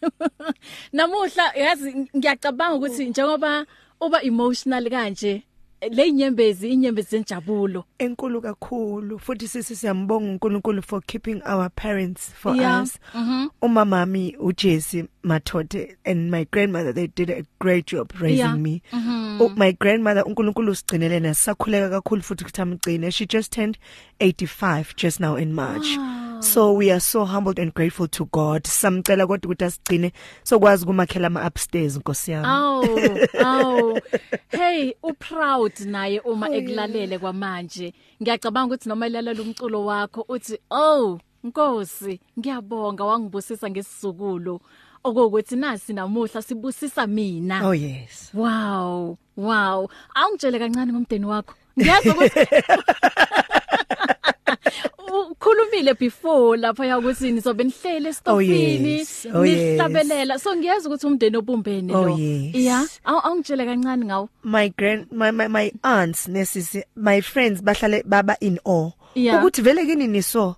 namuhla 0.92 1.52
yazi 1.54 2.08
ngiyacabanga 2.16 2.74
ukuthi 2.76 3.04
njengoba 3.06 3.66
uba 4.00 4.22
emotional 4.22 4.90
kanje 4.90 5.42
le 5.90 6.06
inyembezi 6.06 6.68
inyembezi 6.68 7.08
zenjabulo 7.10 7.84
enkulu 7.98 8.40
kakhulu 8.42 9.18
futhi 9.18 9.48
sisi 9.48 9.76
siyambonga 9.76 10.26
uNkulunkulu 10.30 10.82
for 10.82 11.02
keeping 11.06 11.42
our 11.52 11.70
parents 11.70 12.30
for 12.34 12.56
Yeah. 12.56 12.82
us 12.82 12.98
Mhm. 13.14 13.48
umamami 13.62 14.36
uJesse 14.40 15.04
Mathote 15.22 15.96
and 16.04 16.30
my 16.30 16.44
grandmother 16.52 16.94
they 16.94 17.08
did 17.16 17.30
a 17.30 17.42
great 17.60 17.92
job 17.92 18.10
raising 18.20 18.38
Yeah. 18.38 18.56
me 18.58 18.82
Mhm. 18.92 19.40
U- 19.40 19.52
my 19.56 19.72
grandmother 19.72 20.24
uNkulunkulu 20.26 20.72
usigcinele 20.72 21.20
nasakhuleka 21.20 21.90
kakhulu 21.90 22.22
futhi 22.22 22.44
kuthi 22.44 22.60
amgcine 22.62 23.10
she 23.10 23.26
just 23.26 23.52
turned 23.54 23.78
85 24.20 24.94
just 24.96 25.20
now 25.20 25.38
in 25.38 25.52
March 25.52 25.86
so 26.40 26.72
we 26.72 26.90
are 26.90 27.00
so 27.00 27.24
humbled 27.24 27.58
and 27.58 27.74
grateful 27.74 28.08
to 28.08 28.24
God 28.24 28.64
samcela 28.66 29.26
kodwa 29.26 29.46
ukuthi 29.50 29.64
asigcine 29.64 30.12
sokwazi 30.42 30.86
kumakhela 30.86 31.26
ama 31.26 31.46
upstairs 31.46 31.96
nkosi 31.96 32.30
yami 32.30 32.46
Aw, 32.48 32.84
aw. 33.44 33.98
Hey, 34.48 34.94
uproud 35.02 35.72
naye 35.86 36.20
uma 36.20 36.48
ekulalele 36.50 37.18
kwamanje. 37.18 37.94
Ngiyacabanga 38.22 38.74
ukuthi 38.74 38.88
noma 38.88 39.06
ilalela 39.06 39.42
umculo 39.42 39.84
wakho 39.84 40.24
uthi, 40.28 40.58
"Oh, 40.70 41.18
Nkosi, 41.44 42.20
ngiyabonga 42.38 43.04
wangibusisa 43.04 43.70
ngesizukulu." 43.70 44.60
Okuthi 45.04 45.56
nasi 45.56 45.92
namuhla 45.92 46.42
sibusisa 46.42 47.06
mina. 47.06 47.66
oh 47.68 47.72
yes 47.74 48.30
Wow, 48.34 49.18
wow. 49.36 49.88
Awungitshele 50.14 50.58
kancane 50.58 50.92
ngomdeni 50.92 51.26
wakho. 51.26 51.54
Ngiyazi 51.78 52.08
ukuthi 52.08 52.40
ukhulumile 55.40 55.94
before 55.98 56.56
lapha 56.56 56.86
yakuthi 56.86 57.32
nizobe 57.32 57.64
nihlele 57.64 58.08
estofini 58.08 59.06
oh 59.34 59.44
yes. 59.44 59.58
nihlabelela. 59.58 60.38
So 60.38 60.56
ngiyazi 60.56 60.88
ukuthi 60.88 61.06
umndeni 61.06 61.36
obumbene 61.36 61.94
Oh, 61.94 62.04
lo. 62.04 62.16
yeah? 62.18 62.86
Awu 63.04 63.20
awungitshele 63.20 63.64
kancane 63.64 64.04
ngawo. 64.04 64.28
My 64.42 64.68
grand 64.68 65.06
my 65.12 65.30
my, 65.30 65.48
my 65.48 65.72
aunts 65.84 66.28
nesisi 66.28 66.82
my 66.96 67.20
friends 67.20 67.62
bahlale 67.62 68.02
baba 68.06 68.36
in 68.40 68.58
awe. 68.64 68.92
Ukuthi 69.16 69.62
vele 69.62 69.86
kini 69.86 70.06
niso 70.06 70.56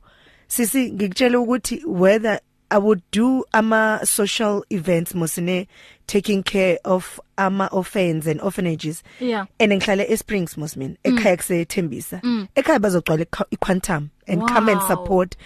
sisi 0.48 0.92
ngikutshela 0.92 1.38
ukuthi 1.38 1.82
whether 1.86 2.40
I 2.70 2.78
would 2.78 3.02
do 3.10 3.44
ama 3.52 4.00
social 4.04 4.64
events 4.70 5.14
mosine 5.14 5.66
taking 6.06 6.42
care 6.42 6.78
of 6.84 7.20
ama 7.38 7.68
orphans 7.72 8.26
and 8.26 8.40
orphanages. 8.40 9.02
Yeah. 9.20 9.46
and 9.58 9.72
ngihlale 9.72 10.08
eSprings 10.08 10.56
mosmin 10.56 10.96
ekhaya 11.04 11.36
kusethembisa. 11.36 12.20
Ekhaya 12.56 12.78
bazogcwala 12.78 13.24
ikha- 13.24 13.48
iquantum 13.50 14.10
and 14.28 14.42
come 14.48 14.68
and 14.68 14.80
Wow. 14.80 14.88
support. 14.88 15.36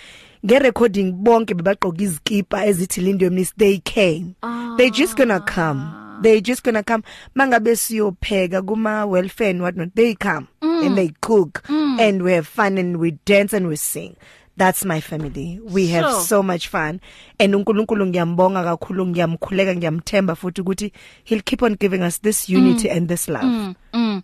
Nge 0.46 0.58
recording 0.62 1.12
bonke 1.12 1.54
bebagqoka 1.54 2.02
izikipa 2.02 2.66
ezithi 2.66 3.00
Lindo 3.02 3.30
Mnis 3.30 3.52
they 3.56 3.78
came. 3.78 4.34
They 4.76 4.90
just 4.90 5.16
gonna 5.16 5.40
come. 5.40 6.20
They 6.22 6.40
just 6.40 6.62
gonna 6.62 6.82
come. 6.82 7.02
Mangabe 7.34 7.74
siyopheka 7.76 8.62
kuma 8.66 9.06
welfare 9.06 9.50
and 9.50 9.62
what 9.62 9.76
not 9.76 9.94
they 9.94 10.14
come. 10.14 10.48
Mm. 10.62 10.87
and 10.87 10.96
they 10.98 11.08
cook. 11.20 11.62
Mm. 11.68 12.00
and 12.00 12.22
we 12.22 12.32
have 12.32 12.46
fun 12.46 12.76
and 12.78 12.96
we 12.98 13.12
dance 13.24 13.52
and 13.54 13.66
we 13.68 13.76
sing. 13.76 14.16
That's 14.57 14.85
my 14.85 15.01
family. 15.01 15.61
We 15.64 15.88
have 15.88 16.05
Sure. 16.05 16.21
so 16.21 16.43
much 16.43 16.69
fun. 16.69 17.01
And 17.38 17.55
uNkulunkulu 17.55 18.07
ngiyambonga 18.07 18.64
kakhulu 18.64 19.07
ngiyamkhuleka 19.07 19.75
ngiyamthemba 19.77 20.35
futhi 20.35 20.61
ukuthi 20.61 20.93
he'll 21.25 21.43
keep 21.43 21.62
on 21.62 21.75
giving 21.75 22.03
us 22.03 22.21
this 22.21 22.49
unity 22.49 22.88
mm. 22.88 22.97
and 22.97 23.09
this 23.09 23.29
love. 23.29 23.45
Mm 23.45 23.75
mm 23.93 24.23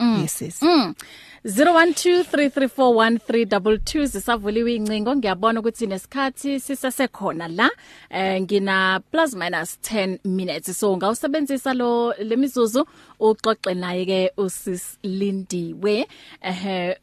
mm 0.00 0.20
yes 0.20 0.42
yes 0.42 0.62
mm. 0.62 0.94
0123341322 1.44 4.06
zisavuliwe 4.06 4.74
incingo. 4.74 5.16
Ngiyabona 5.16 5.60
ukuthi 5.60 5.86
nesikhathi 5.86 6.60
sisesekhona 6.60 7.48
la 7.48 7.70
eh 8.10 8.42
ngina 8.42 9.00
plus 9.10 9.34
minus 9.34 9.78
10 9.82 10.18
minutes. 10.24 10.78
So 10.78 10.96
ngawusebenzisa 10.96 11.74
lo 11.74 12.14
lemizuzu 12.18 12.86
uxoxe 13.20 13.74
naye 13.74 14.04
ke 14.04 14.32
usislindiwe 14.36 16.06
eh 16.42 16.96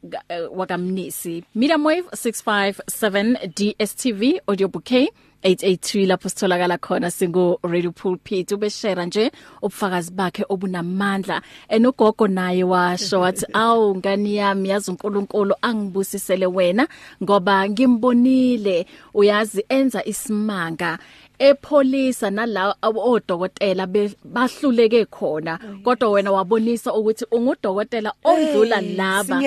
wakamnisi. 0.52 1.44
Medium 1.56 1.86
wave 1.86 2.08
657 2.12 3.48
DSTV 3.56 4.42
audio 4.48 4.68
bouquet. 4.68 5.10
883 5.44 6.06
lapho 6.08 6.30
sitholakala 6.30 6.78
khona 6.78 7.12
singu 7.12 7.60
Radio 7.64 7.92
Pulpit 7.92 8.52
ubeshare 8.52 9.06
nje 9.06 9.32
ubufakazi 9.62 10.12
bakhe 10.12 10.46
obunamandla. 10.50 11.42
Enogogo 11.70 12.28
naye 12.28 12.64
washo 12.64 13.20
wathi 13.20 13.46
awu 13.54 13.96
ngani 13.96 14.36
yami? 14.36 14.70
Yazi 14.70 14.92
uNkulunkulu 14.92 15.56
angibusisele 15.62 16.46
wena 16.46 16.88
ngoba 17.24 17.70
ngimbonile. 17.70 18.86
Uyazi 19.14 19.66
enza 19.70 20.06
isimanga 20.06 20.98
epolisa 21.40 22.32
nala 22.32 22.76
odokotela 22.82 23.88
bahluleke 24.26 25.06
khona. 25.06 25.60
Kodwa 25.84 26.10
wena 26.12 26.32
wabonisa 26.32 26.94
ukuthi 26.94 27.26
ungudokotela 27.32 28.14
odlula 28.24 28.82
laba. 28.82 29.42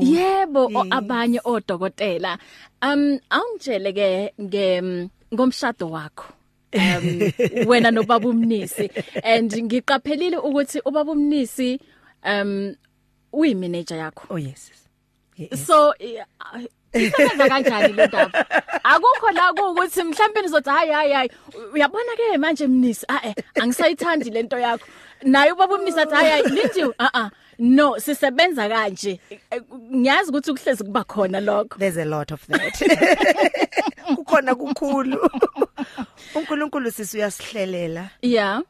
yebo 0.00 0.70
abanye 0.90 1.40
odokotela. 1.44 2.38
Um 2.82 3.18
awungitshele 3.30 3.92
ke 3.92 4.32
nge 4.40 5.08
ngomshado 5.32 5.90
wakho 5.90 6.32
um 6.74 7.30
wena 7.66 7.90
nobaba 7.90 8.28
umnisi. 8.28 8.90
And 9.22 9.50
ngiqaphelile 9.52 10.38
ukuthi 10.42 10.80
ubaba 10.84 11.12
umnisi 11.12 11.80
um 12.24 12.74
uyi 13.32 13.54
manager 13.54 13.96
yakho. 13.96 14.26
Oh 14.30 14.36
yes 14.36 14.70
yes. 15.36 15.66
So 15.66 15.94
i- 16.00 16.24
isebenza 16.94 17.48
kanjani 17.48 17.96
le 17.96 18.06
ndaba? 18.06 18.46
Akukho 18.84 19.30
la 19.34 19.52
ukuthi 19.52 20.02
mhlawumbe 20.02 20.42
nizothi 20.42 20.70
hayi 20.70 20.90
hayi 20.92 21.12
hayi. 21.12 21.30
Uyabona 21.72 22.16
ke 22.16 22.38
manje 22.38 22.66
mnisi 22.66 23.04
a 23.08 23.20
eh 23.28 23.34
angisayithandi 23.54 24.30
lento 24.30 24.58
yakho. 24.58 24.86
Naye 25.22 25.52
ubaba 25.52 25.74
umnisi 25.74 26.00
athi 26.00 26.14
hayi 26.14 26.30
hayi 26.30 26.42
lindiwe 26.42 26.94
a 26.98 27.08
a 27.14 27.30
no 27.58 28.00
sisebenza 28.00 28.68
kanje. 28.68 29.20
Ngiyazi 29.94 30.30
ukuthi 30.30 30.52
kuhlezi 30.52 30.84
kuba 30.84 31.04
khona 31.04 31.40
lokho. 31.40 31.78
There's 31.78 31.96
a 31.96 32.04
lot 32.04 32.34
of 32.34 32.46
that. 32.46 32.74
Kukhona 34.16 34.54
kukhulu. 34.54 35.30
uNkulunkulu 36.34 36.90
sisi 36.90 37.16
uyasihlelela. 37.16 38.10
Yeah 38.22 38.62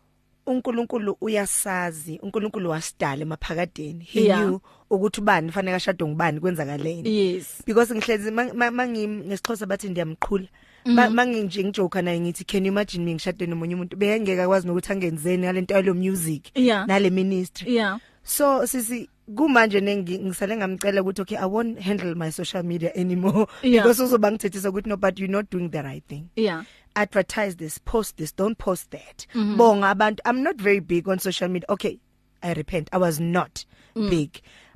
uNkulunkulu 0.46 1.16
uyasazi. 1.20 2.18
uNkulunkulu 2.22 2.70
wasidala 2.70 3.22
emaphakadeni. 3.22 4.04
He 4.04 4.24
Yeah. 4.24 4.40
knew 4.42 4.58
ukuthi 4.90 5.20
ubani 5.20 5.52
fanele 5.52 5.76
ashade 5.76 6.04
ngubani 6.04 6.40
kwenzakaleni. 6.40 7.18
Yes. 7.18 7.62
Because 7.66 7.94
ngihlezi 7.94 8.30
mangim 8.30 9.24
ngesixhosa 9.26 9.66
bathi 9.66 9.88
ndiyamqhula. 9.88 10.48
Manginje 10.84 11.64
ngijoke 11.64 12.02
naye 12.02 12.20
ngithi 12.20 12.44
can 12.44 12.64
you 12.66 12.72
imagine 12.72 13.04
mina 13.04 13.14
ngishade 13.14 13.46
nomunye 13.46 13.74
umuntu 13.74 13.96
beyengeka 13.96 14.46
kwazi 14.46 14.66
nokuthi 14.66 14.92
angenzeni 14.92 15.42
ngalento 15.42 15.74
yalo 15.74 15.94
music 15.94 16.42
Yeah. 16.54 16.86
nale 16.86 17.10
ministry 17.10 17.74
yeah 17.76 17.98
so 18.22 18.66
sisi 18.66 19.08
kumanje 19.36 19.80
nengi 19.80 20.18
ngisale 20.18 20.56
ngamcela 20.56 21.02
ukuthi 21.02 21.22
okay 21.22 21.38
i 21.38 21.44
won't 21.46 21.80
handle 21.80 22.14
my 22.14 22.30
social 22.32 22.62
media 22.62 22.94
anymore 22.96 23.46
Yeah. 23.62 23.82
because 23.84 24.02
uzoba 24.02 24.30
ngithethisa 24.32 24.68
ukuthi 24.70 24.88
no 24.88 24.96
but 24.96 25.18
you're 25.18 25.32
not 25.32 25.50
doing 25.50 25.68
the 25.70 25.82
right 25.82 26.04
thing 26.08 26.24
yeah 26.36 26.64
advertise 26.94 27.56
this 27.56 27.80
post 27.84 28.16
this 28.16 28.36
don't 28.36 28.58
post 28.58 28.90
that 28.90 29.26
Mhm. 29.34 29.42
mm 29.42 29.52
-hmm. 29.52 29.56
bonga 29.56 29.88
abantu 29.88 30.22
i'm 30.30 30.42
not 30.42 30.56
very 30.62 30.80
big 30.80 31.08
on 31.08 31.18
social 31.18 31.50
media 31.50 31.66
okay 31.68 31.98
i 32.40 32.54
repent 32.54 32.88
i 32.94 32.98
was 33.00 33.20
not 33.20 33.60
mm. 33.96 34.10
big 34.10 34.30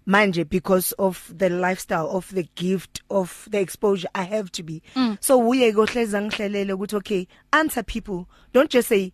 manje 0.08 0.44
because 0.48 0.92
of 0.98 1.30
the 1.36 1.48
lifestyle 1.50 2.08
of 2.10 2.34
the 2.34 2.48
gift 2.56 3.02
of 3.10 3.46
the 3.50 3.60
exposure 3.60 4.08
i 4.14 4.22
have 4.24 4.50
to 4.50 4.62
be. 4.62 4.82
Mm. 4.96 5.16
so 5.20 5.38
uye 5.38 5.72
kohleza 5.72 6.22
ngihlelele 6.22 6.72
ukuthi 6.72 6.96
okay 6.96 7.26
answer 7.52 7.84
people. 7.84 8.24
Don't 8.54 8.70
just 8.72 8.88
say 8.88 9.12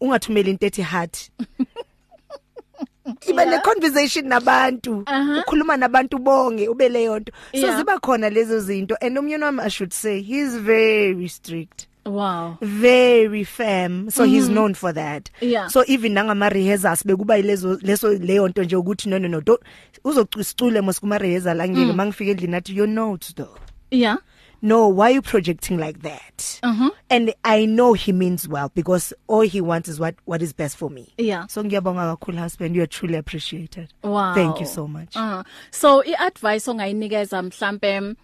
ungathumeli 0.00 0.50
into 0.50 0.66
ethi 0.66 0.82
heart 0.82 1.30
iba 3.28 3.44
ne 3.46 3.58
conversation 3.60 4.26
nabantu. 4.28 5.02
Aha. 5.06 5.40
ukhuluma 5.40 5.76
nabantu 5.76 6.18
bonke 6.18 6.68
ube 6.68 6.88
leyo 6.88 7.18
nto 7.18 7.32
so 7.52 7.58
Yeah. 7.66 7.76
ziba 7.78 7.98
khona 8.00 8.30
lezo 8.30 8.60
zinto. 8.60 8.96
And 9.00 9.16
umyeni 9.18 9.44
wami 9.44 9.60
i 9.62 9.68
should 9.68 9.92
say 9.92 10.20
he's 10.22 10.56
very 10.56 11.28
strict. 11.28 11.86
Wow. 12.06 12.56
Very 12.60 13.44
firm. 13.44 14.10
So 14.10 14.22
mm 14.24 14.28
-hmm. 14.30 14.34
he's 14.34 14.48
known 14.48 14.74
for 14.74 14.92
that. 14.94 15.30
Yeah. 15.40 15.68
so 15.68 15.84
even 15.86 16.12
nangama 16.12 16.48
rehearsals 16.48 17.04
bekuba 17.06 17.38
ilezo 17.38 17.78
leso 17.82 18.12
leyo 18.12 18.48
nto 18.48 18.64
nje 18.64 18.76
ukuthi 18.76 19.08
no 19.08 19.18
no 19.18 19.28
no 19.28 19.40
don't 19.40 19.60
uzocicule 20.04 20.80
mos 20.80 21.00
kuma 21.00 21.18
rehearsal 21.18 21.60
angeke 21.60 21.86
Mm. 21.86 21.96
mangifika 21.96 22.30
endlini 22.30 22.56
athi 22.56 22.76
your 22.76 22.88
notes 22.88 23.34
though. 23.34 23.58
Yeah. 23.90 24.16
No 24.62 24.88
why 24.88 25.04
are 25.06 25.14
you 25.14 25.22
projecting 25.22 25.76
like 25.78 26.00
that? 26.02 26.60
Uh-huh. 26.62 26.90
And 27.10 27.34
i 27.44 27.66
know 27.66 27.92
he 27.92 28.12
means 28.12 28.48
well 28.48 28.70
because 28.74 29.12
all 29.28 29.42
he 29.48 29.60
wants 29.60 29.88
is 29.88 30.00
what 30.00 30.14
what 30.24 30.42
is 30.42 30.52
best 30.54 30.76
for 30.76 30.90
me. 30.90 31.12
Yeah. 31.18 31.46
So 31.48 31.62
ngiyabonga 31.62 32.16
kakhulu 32.16 32.38
husband. 32.38 32.74
You 32.76 32.82
are 32.82 32.86
truly 32.88 33.16
appreciated. 33.16 33.88
Wow. 34.02 34.34
Thank 34.34 34.60
you 34.60 34.66
so 34.66 34.88
much. 34.88 35.14
Uh, 35.16 35.42
so 35.70 36.02
iadvice 36.04 36.70
ongayinikeza 36.70 37.42
mhlambe 37.42 38.14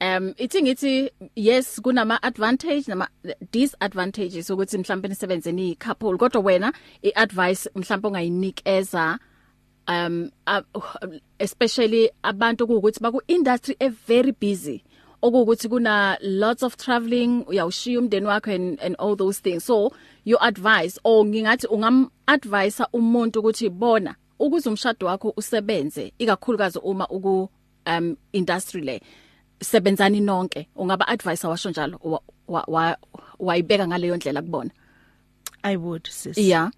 um 0.00 0.34
ithi 0.36 0.62
ngithi 0.62 1.10
yes 1.36 1.80
kunama 1.80 2.22
advantage 2.22 2.84
nama 2.88 3.08
disadvantages 3.52 4.50
ukuthi 4.50 4.78
mhlambe 4.78 5.08
nisebenze 5.08 5.52
ni 5.52 5.74
couple 5.74 6.16
kodwa 6.16 6.42
wena 6.42 6.72
iadvice 7.02 7.70
mhlambe 7.74 8.08
ongayinikeza 8.08 9.18
um 9.88 10.30
uh, 10.46 10.62
especially 11.38 12.10
abantu 12.22 12.64
ukuthi 12.64 13.00
baku 13.00 13.22
industry 13.28 13.76
e 13.78 13.88
very 13.88 14.32
busy. 14.32 14.84
Okuwukuthi 15.22 15.68
kuna 15.68 16.18
lots 16.22 16.62
of 16.62 16.76
travelling 16.76 17.44
uyawushiya 17.46 17.98
umndeni 17.98 18.26
wakho 18.26 18.54
and, 18.54 18.80
and 18.80 18.96
all 18.98 19.16
those 19.16 19.40
things. 19.40 19.64
So 19.64 19.92
your 20.24 20.38
advice 20.42 20.98
or 21.04 21.24
ngingathi 21.24 21.66
ungam 21.66 22.10
advise 22.26 22.84
umuntu 22.92 23.40
ukuthi 23.40 23.68
bona 23.68 24.14
ukuze 24.38 24.68
umshado 24.68 25.06
wakho 25.06 25.34
usebenze 25.36 26.12
ikakhulukazi 26.18 26.78
uma 26.78 27.08
uku 27.08 27.50
um 27.86 28.16
industry 28.32 28.80
le. 28.80 29.00
Sebenzani 29.60 30.20
nonke? 30.20 30.68
Ungaba 30.76 31.08
advise 31.08 31.46
washo 31.46 31.70
njalo? 31.70 32.22
Wayibeka 33.38 33.86
ngaleyo 33.86 34.16
ndlela 34.16 34.42
kubona? 34.42 34.70
I 35.62 35.76
would 35.76 36.06
sis. 36.06 36.38
Yeah. 36.38 36.70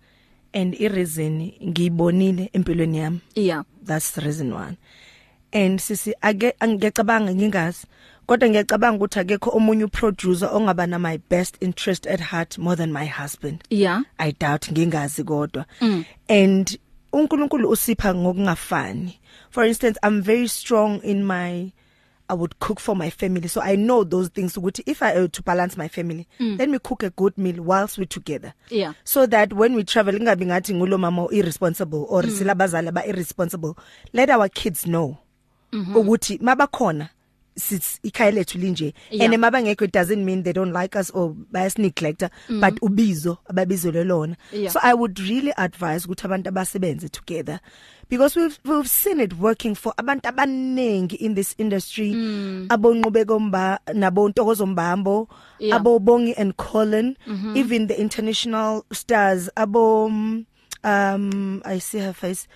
And 0.54 0.74
i 0.74 0.88
reason 0.88 1.52
ngiyibonile 1.62 2.50
empilweni 2.52 2.98
yami. 2.98 3.20
Yeah. 3.34 3.64
That's 3.84 4.10
the 4.10 4.20
reason 4.20 4.52
one 4.52 4.76
and 5.52 5.80
sisi 5.80 6.14
ake 6.22 6.54
angicabanga 6.60 7.34
ngingazi. 7.34 7.86
Kodwa 8.26 8.48
ngiyacabanga 8.48 8.96
ukuthi 8.96 9.18
akekho 9.20 9.50
omunye 9.50 9.84
uproducer 9.84 10.48
ongaba 10.52 10.86
na 10.86 10.98
my 10.98 11.18
best 11.30 11.56
interest 11.60 12.06
at 12.06 12.20
heart 12.20 12.58
more 12.58 12.76
than 12.76 12.92
my 12.92 13.06
husband. 13.06 13.64
Yeah. 13.70 14.02
I 14.18 14.32
doubt 14.32 14.70
ngingazi 14.72 15.24
kodwa. 15.24 15.64
Mm. 15.80 16.04
and 16.28 16.78
uNkulunkulu 17.12 17.70
usipha 17.70 18.14
ngokungafani. 18.14 19.18
For 19.50 19.64
instance 19.64 19.98
i'm 20.02 20.22
very 20.22 20.48
strong 20.48 21.00
in 21.02 21.24
my 21.24 21.72
I 22.32 22.34
would 22.34 22.58
cook 22.60 22.80
for 22.80 22.96
my 22.96 23.10
family 23.10 23.46
so 23.48 23.60
I 23.60 23.76
know 23.76 24.04
those 24.04 24.28
things 24.28 24.56
ukuthi 24.56 24.82
if 24.86 25.02
I 25.02 25.14
uh, 25.14 25.28
to 25.28 25.42
balance 25.42 25.76
my 25.76 25.88
family 25.88 26.26
mm. 26.40 26.58
let 26.58 26.70
me 26.70 26.78
cook 26.78 27.02
a 27.02 27.10
good 27.10 27.36
meal 27.36 27.62
whilst 27.62 27.98
we 27.98 28.06
together 28.06 28.54
yeah 28.70 28.94
so 29.04 29.26
that 29.26 29.52
when 29.52 29.74
we 29.74 29.84
travel 29.84 30.14
ingabi 30.14 30.46
ngathi 30.46 30.74
ngulo 30.74 30.98
mama 30.98 31.28
irresponsible 31.30 32.06
or 32.08 32.22
mm. 32.22 32.30
silabazali 32.30 32.90
ba 32.90 33.06
irresponsible 33.06 33.74
let 34.12 34.30
our 34.30 34.48
kids 34.48 34.84
know 34.84 35.16
mm 35.72 35.84
-hmm. 35.84 35.96
ukuthi 35.96 36.38
mabakhona 36.42 37.08
sits 37.56 37.98
ikhaya 38.02 38.30
lethu 38.30 38.58
linje 38.58 38.94
Yeah. 39.10 39.24
and 39.32 39.40
mabangekho 39.40 39.84
it 39.84 39.92
doesn't 39.92 40.24
mean 40.24 40.42
they 40.42 40.52
don't 40.52 40.72
like 40.82 40.98
us 40.98 41.10
or 41.14 41.34
bias 41.50 41.78
neglect 41.78 42.22
Mhm. 42.48 42.60
but 42.60 42.78
ubizo 42.82 43.38
ababizwe 43.48 44.04
lona 44.04 44.36
Yeah. 44.52 44.72
so 44.72 44.80
i 44.82 44.94
would 44.94 45.18
really 45.18 45.52
advise 45.56 46.06
ukuthi 46.06 46.24
abantu 46.26 46.48
abasebenze 46.48 47.08
together 47.08 47.60
because 48.10 48.40
we've 48.40 48.58
we've 48.64 48.88
seen 48.88 49.20
it 49.20 49.32
working 49.40 49.74
for 49.74 49.92
abantu 49.96 50.28
abanengi 50.28 51.16
in 51.16 51.34
this 51.34 51.54
industry 51.58 52.12
Mm. 52.14 52.66
abonqubeko 52.68 53.40
mba 53.40 53.80
nabo 53.94 54.28
Ntokozo 54.28 54.66
Mbambo 54.66 55.28
Yeah. 55.58 55.76
abo 55.76 55.98
Bongi 55.98 56.34
and 56.38 56.54
Colin 56.56 57.16
Mhm. 57.26 57.56
even 57.56 57.86
the 57.88 57.94
international 58.00 58.82
stars 58.92 59.50
abo 59.56 60.08
mm, 60.08 60.44
um 60.84 61.60
i 61.64 61.80
see 61.80 61.98
her 62.00 62.12
face 62.14 62.46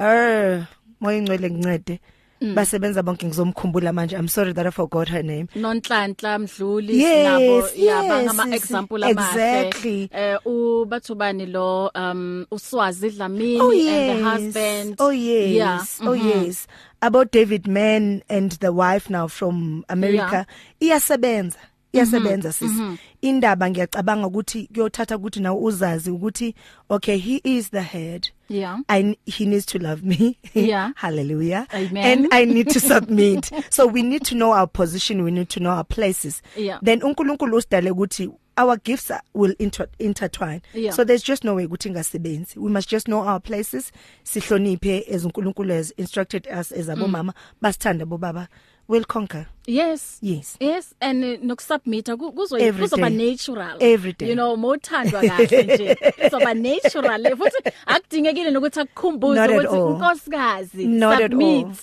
er 0.00 0.66
moyingcwele 1.00 1.50
ngincede 1.50 2.00
Mm. 2.40 2.54
basebenza 2.54 3.02
bonke 3.02 3.26
ngizomkhumbula 3.26 3.92
manje. 3.92 4.16
I'm 4.16 4.28
sorry 4.28 4.52
that 4.54 4.66
i 4.66 4.70
forgot 4.70 5.08
her 5.08 5.22
name. 5.22 5.48
Nonhlanhla 5.56 6.38
mdluli 6.38 6.98
Yes, 7.00 7.24
nabo 7.26 7.68
yeah 7.76 8.02
yes, 8.02 8.08
bangama 8.10 8.44
yes, 8.46 8.62
example 8.64 9.04
amahle. 9.04 9.10
exactly. 9.10 10.08
eh 10.12 10.38
ubathubani 10.46 11.46
lo 11.46 11.90
um 11.94 12.46
uswazi 12.50 13.10
Dlamini 13.10 13.60
oh 13.60 13.70
and 13.70 13.80
yes. 13.80 14.16
the 14.16 14.24
husband. 14.24 14.96
Oh 14.98 15.10
yes. 15.10 15.54
Yeah 16.00 16.08
oh 16.08 16.16
mhm. 16.16 16.46
yes. 16.46 16.66
About 17.02 17.30
David 17.32 17.66
Mann 17.66 18.22
and 18.28 18.52
the 18.60 18.72
wife 18.72 19.08
now 19.10 19.26
from 19.28 19.84
America. 19.88 20.46
Iyasebenza. 20.80 21.56
Iyasebenza 21.92 22.52
sis. 22.52 22.70
mhm. 22.70 22.96
indaba 23.22 23.70
ngiyacabanga 23.70 24.26
ukuthi 24.26 24.66
kuyothatha 24.74 25.16
ukuthi 25.16 25.40
nawe 25.40 25.60
uzazi 25.62 26.10
ukuthi 26.10 26.54
okay 26.88 27.16
he 27.18 27.40
is 27.44 27.70
the 27.70 27.82
head. 27.82 28.28
Yeah. 28.48 28.78
I 28.88 29.16
he 29.26 29.44
needs 29.46 29.66
to 29.66 29.78
love 29.78 30.02
me. 30.02 30.36
Yeah. 30.54 30.92
hallelujah. 30.96 31.66
Amen. 31.74 31.96
and 32.04 32.28
I 32.34 32.44
need 32.44 32.68
to 32.70 32.80
submit. 32.92 33.50
So 33.70 33.86
we 33.86 34.02
need 34.02 34.24
to 34.26 34.34
know 34.34 34.52
our 34.52 34.66
position 34.66 35.22
we 35.24 35.30
need 35.30 35.48
to 35.50 35.60
know 35.60 35.70
our 35.70 35.84
places. 35.84 36.42
Yeah. 36.56 36.78
then 36.82 37.00
uNkulunkulu 37.02 37.56
usidale 37.56 37.90
ukuthi 37.90 38.30
our 38.56 38.76
gifts 38.76 39.10
are- 39.10 39.22
will 39.34 39.54
inter 39.58 39.86
intertwine. 39.98 40.60
Yeah. 40.74 40.92
so 40.94 41.04
there's 41.04 41.22
just 41.22 41.44
no 41.44 41.54
way 41.54 41.66
ukuthi 41.66 41.90
ngasebenzi 41.90 42.58
we 42.58 42.70
must 42.70 42.88
just 42.90 43.06
know 43.06 43.20
our 43.28 43.40
places. 43.40 43.92
Sihloniphe 44.24 45.04
as 45.14 45.24
uNkulunkulu 45.24 45.72
has 45.74 45.92
instructed 45.96 46.46
us 46.60 46.72
as 46.72 46.88
abomama. 46.88 47.32
Basithanda 47.62 48.04
bobaba 48.06 48.48
will 48.90 49.04
conquer 49.04 49.46
yes 49.66 50.18
yes 50.22 50.56
yes 50.60 50.94
and 51.00 51.24
uh, 51.24 51.38
nokusubmita 51.44 52.16
ku- 52.16 52.32
kuzo 52.32 52.58
Every 52.58 52.82
kuzoba 52.88 53.10
day. 53.10 53.30
natural 53.30 53.76
Every 53.80 54.12
day. 54.12 54.28
you 54.28 54.34
know 54.34 54.56
mothandwa 54.56 55.20
kahle 55.22 55.62
nje 55.62 55.94
kuzoba 55.94 56.54
natural 56.54 57.36
futhi 57.36 57.70
akudingekile 57.86 58.50
nokuthi 58.50 58.80
akukhumbuze 58.80 59.40
Not 59.40 59.50
at 59.50 59.56
ukuthi 59.56 59.76
all. 59.76 59.92
unkosikazi 59.92 60.86
Not 60.86 61.12
at 61.14 61.20
all. 61.22 61.30
submit 61.30 61.76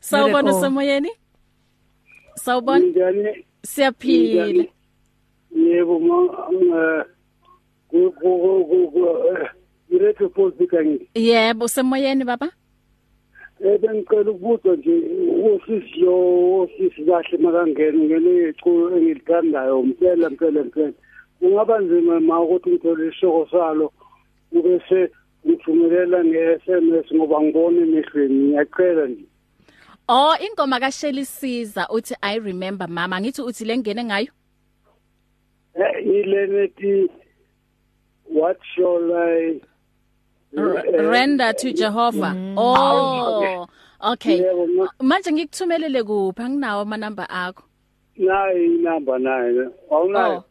sawubona 0.00 0.50
all. 0.50 0.60
semoyeni 0.60 1.10
sawubona 2.34 2.78
njani 2.86 3.44
siyaphila 3.62 4.46
Njani? 4.46 4.70
yebo 5.68 5.98
ma 6.00 6.16
eh, 6.52 7.04
ku 7.88 8.12
ku 8.20 8.30
ku 8.68 8.90
ku 8.92 9.06
eh, 9.08 9.48
iretho 9.90 10.28
politika 10.28 10.84
ngithi 10.84 11.08
yebo 11.14 11.68
semoyeni 11.68 12.24
baba 12.24 12.50
eh 13.60 13.78
bengicela 13.80 14.30
ukubuza 14.30 14.76
nje 14.76 14.94
usisi 15.54 16.00
lo 16.00 16.14
usisi 16.62 17.04
kahle 17.04 17.38
makangena 17.38 18.04
ngene 18.04 18.48
icu 18.48 18.70
engilithandayo 18.94 19.82
mpela 19.82 20.30
mpela 20.30 20.64
mpela 20.64 20.92
kungaba 21.40 21.78
nzima 21.78 22.20
ma 22.20 22.40
ukuthi 22.40 22.70
ngithole 22.70 23.08
isoko 23.08 23.48
salo 23.50 23.92
ubese 24.52 25.10
ngithumelela 25.46 26.24
nge-SMS 26.24 27.06
ngoba 27.14 27.40
ngibone 27.42 27.80
emehlweni 27.82 28.34
ngiyacela 28.34 29.06
nje. 29.06 29.24
Oh 30.08 30.34
ingoma 30.40 30.80
kaShelly 30.80 31.24
Siza 31.24 31.86
uthi 31.90 32.14
i 32.22 32.38
remember 32.38 32.88
mama. 32.88 33.20
Ngithi 33.20 33.42
uthi 33.42 33.64
lengene 33.64 34.04
ngayo? 34.04 34.32
Eh, 35.74 36.06
ile 36.06 36.46
nethi 36.46 37.08
what 38.24 38.58
shall 38.74 39.12
I 39.14 39.60
R- 40.56 40.78
eh, 40.86 41.10
render 41.10 41.52
to 41.56 41.72
Jehovah 41.72 42.34
oh 42.56 43.66
okay 44.00 44.38
Yebo, 44.40 44.66
ma- 44.66 44.92
manje 45.00 45.32
ngikuthumelele 45.32 46.02
kuphi 46.02 46.42
anginawo 46.42 46.80
ama 46.82 46.96
number 46.96 47.26
akho 47.30 47.62
nayo 48.16 48.64
inamba 48.64 49.18
nayo 49.18 49.72
awunayo 49.90 50.36
Oh. 50.38 50.44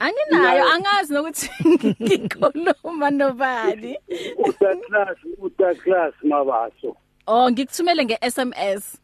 Anginayo 0.00 0.64
Nayo. 0.64 0.64
angazi 0.74 1.14
nokuthi 1.14 1.50
ngikhuluma 2.02 3.10
nobani. 3.10 3.96
utaclass 4.38 5.18
utaclass 5.38 6.14
mabaso 6.22 6.96
Oh 7.26 7.50
ngikuthumele 7.50 8.04
ngeSMS. 8.04 8.98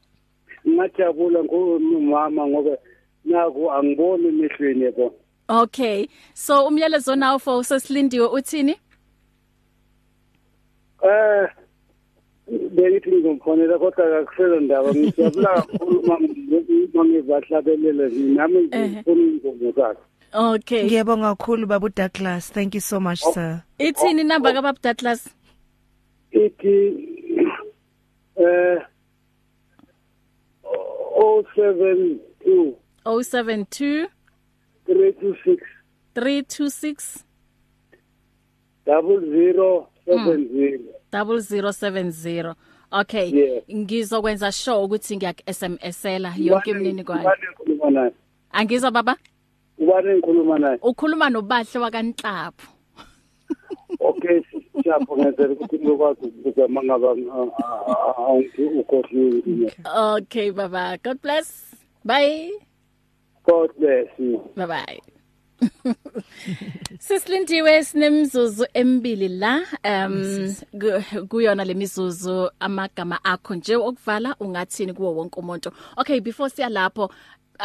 ngajabula 0.69 1.45
ngomama 1.45 2.47
ngoba 2.47 2.77
naku 3.25 3.71
angiboni 3.73 4.29
emehlweni 4.29 4.85
yabo 4.85 5.15
Okay. 5.49 6.07
So 6.35 6.67
umyalezo 6.67 7.17
nawo 7.17 7.39
for 7.39 7.65
sesilindiwe 7.65 8.27
uthini? 8.27 8.77
Eh 11.05 11.49
bengithi 12.75 13.11
ngizomfonela 13.11 13.79
kodwa 13.79 14.19
akusela 14.19 14.61
ndaba. 14.61 14.95
Ngijabula 14.95 15.63
kakhulu 15.63 16.03
mangizahlabelela 16.95 18.09
nami 18.09 18.61
ngifuna 18.63 19.23
ingoma 19.23 19.73
zakhe. 19.73 20.03
Okay. 20.33 20.85
ngiyabonga 20.85 21.35
kakhulu 21.37 21.67
baba 21.67 21.89
Douglas. 21.89 22.51
Thank 22.51 22.75
you 22.75 22.81
so 22.81 23.01
much 23.01 23.21
sir. 23.21 23.63
Ithini 23.79 24.25
number 24.25 24.53
ka 24.53 24.63
Baba 24.63 24.79
Douglas? 24.83 25.35
ithi 26.33 26.77
eh 28.37 28.79
072 31.19 32.75
072 33.05 34.09
326 34.87 35.59
326 36.15 37.25
0070 40.11 40.79
0070. 41.13 42.55
Okay. 42.93 43.31
Yeah. 43.31 43.63
Ngizokwenza 43.71 44.53
sure 44.53 44.77
ukuthi 44.85 45.17
ngiyak 45.17 45.43
SMSela 45.53 46.35
yonke 46.39 46.71
imniningwane. 46.71 47.21
ubani 47.21 47.43
engikhuluma 47.47 47.91
naye 47.91 48.13
Angizwa 48.53 48.91
baba? 48.91 49.17
ubani 49.79 50.09
engikhuluma 50.11 50.59
naye 50.59 50.79
Ukhuluma 50.83 51.31
nobahle 51.31 51.81
wakanhlapho. 51.81 52.69
okay 54.01 54.41
siyapho 54.83 55.17
ngenzela 55.17 55.53
ukuthi 55.53 55.79
ngikwazi 55.79 56.27
ukubuza 56.27 56.69
mangaba 56.69 57.09
awungi 58.19 58.63
ukhohliwe 58.81 59.73
Okay 59.97 60.51
baba. 60.51 60.99
God 61.03 61.21
bless. 61.23 61.75
Bye. 62.05 62.51
God 63.47 63.71
bless 63.79 64.09
you 64.19 64.43
Bye 64.57 64.67
bye. 64.67 65.01
Sisilindiwe 66.99 67.85
sinemzuzu 67.85 68.67
emibili 68.75 69.29
la 69.29 69.61
um 69.85 70.55
ku- 70.81 71.27
kuyona 71.27 71.65
lemizuzu 71.65 72.51
amagama 72.61 73.25
akho 73.25 73.55
nje 73.55 73.77
okuvala 73.77 74.37
ungathini 74.41 74.93
kuwo 74.93 75.15
wonke 75.15 75.41
umuntu. 75.41 75.71
Okay 75.97 76.21
before 76.21 76.51
siya 76.51 76.69
lapho 76.69 77.11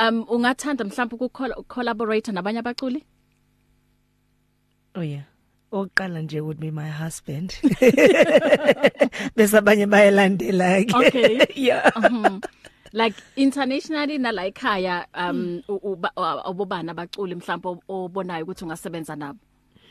um 0.07 0.25
ungathanda 0.29 0.83
mhlawumbe 0.85 1.15
uku 1.15 1.63
collaborate 1.67 2.31
nabanye 2.31 2.59
abaculi? 2.59 3.03
oh 4.95 5.03
yeah 5.03 5.23
oqala 5.71 6.21
nje 6.21 6.39
would 6.41 6.59
be 6.59 6.71
my 6.71 6.89
husband 6.89 7.53
bese 9.35 9.57
abanye 9.57 9.85
bayalandela 9.85 10.83
ke 10.85 10.95
Okay. 10.95 11.39
yeah 11.67 11.91
Mhm. 11.95 12.39
Like 12.95 13.15
internationally 13.35 14.17
nala 14.17 14.47
ekhaya 14.49 15.05
um 15.13 15.61
u- 15.67 15.81
uba- 15.83 16.15
u- 16.15 16.43
obobana 16.49 16.91
abaculi 16.95 17.35
mhlawumbe 17.35 17.81
obonayo 17.89 18.43
ukuthi 18.45 18.63
ungasebenza 18.63 19.15
nabo? 19.15 19.39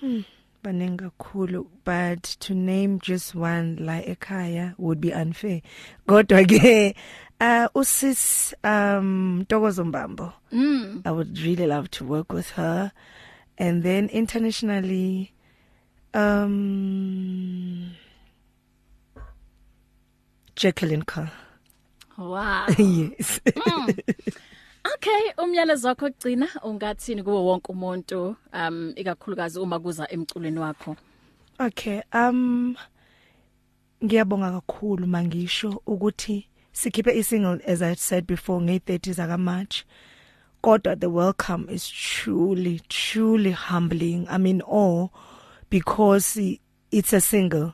Hmm, 0.00 0.24
baningi 0.64 0.96
kakhulu 1.04 1.66
but 1.84 2.22
to 2.40 2.54
name 2.54 2.98
just 3.02 3.34
one 3.34 3.76
la 3.76 4.00
ekhaya 4.00 4.72
would 4.78 5.00
be 5.00 5.12
unfair. 5.12 5.60
Kodwa 6.08 6.44
ke 6.48 6.96
uh 7.40 7.68
usis 7.74 8.54
um 8.64 9.44
Ntokozo 9.44 9.84
Mbambo. 9.84 10.32
Mm. 10.52 11.02
I 11.04 11.10
would 11.10 11.38
really 11.40 11.66
love 11.66 11.90
to 11.90 12.04
work 12.04 12.32
with 12.32 12.50
her. 12.52 12.92
And 13.58 13.82
then 13.82 14.08
internationally 14.08 15.34
um 16.14 17.90
Jacqueline 20.56 21.02
Carr. 21.02 21.30
Wow 22.18 22.66
yes 22.78 23.40
Mm. 23.66 23.94
Okay, 24.94 25.32
umyalezo 25.44 25.88
wakho 25.88 26.06
ogcina 26.06 26.48
ungathini 26.62 27.22
kuwo 27.22 27.44
wonke 27.44 27.72
umuntu 27.72 28.36
um 28.52 28.92
ikakhulukazi 28.96 29.58
uma 29.58 29.80
kuza 29.80 30.10
emculweni 30.10 30.58
wakho. 30.58 30.96
Okay, 31.58 32.00
um 32.12 32.76
ngiyabonga 34.04 34.52
kakhulu 34.52 35.06
mangisho 35.06 35.82
ukuthi 35.86 36.48
sikhiphe 36.72 37.18
isingle 37.18 37.60
as 37.66 37.82
I 37.82 37.94
said 37.94 38.26
before 38.26 38.60
nge30 38.64 39.12
zaka 39.12 39.38
March. 39.38 39.84
Kodwa 40.62 41.00
the 41.00 41.08
welcome 41.08 41.66
is 41.70 41.88
truly 41.88 42.80
truly 42.88 43.52
humbling. 43.52 44.26
I 44.28 44.38
mean 44.38 44.60
all 44.60 45.10
because 45.70 46.36
it's 46.90 47.12
a 47.12 47.20
single 47.20 47.72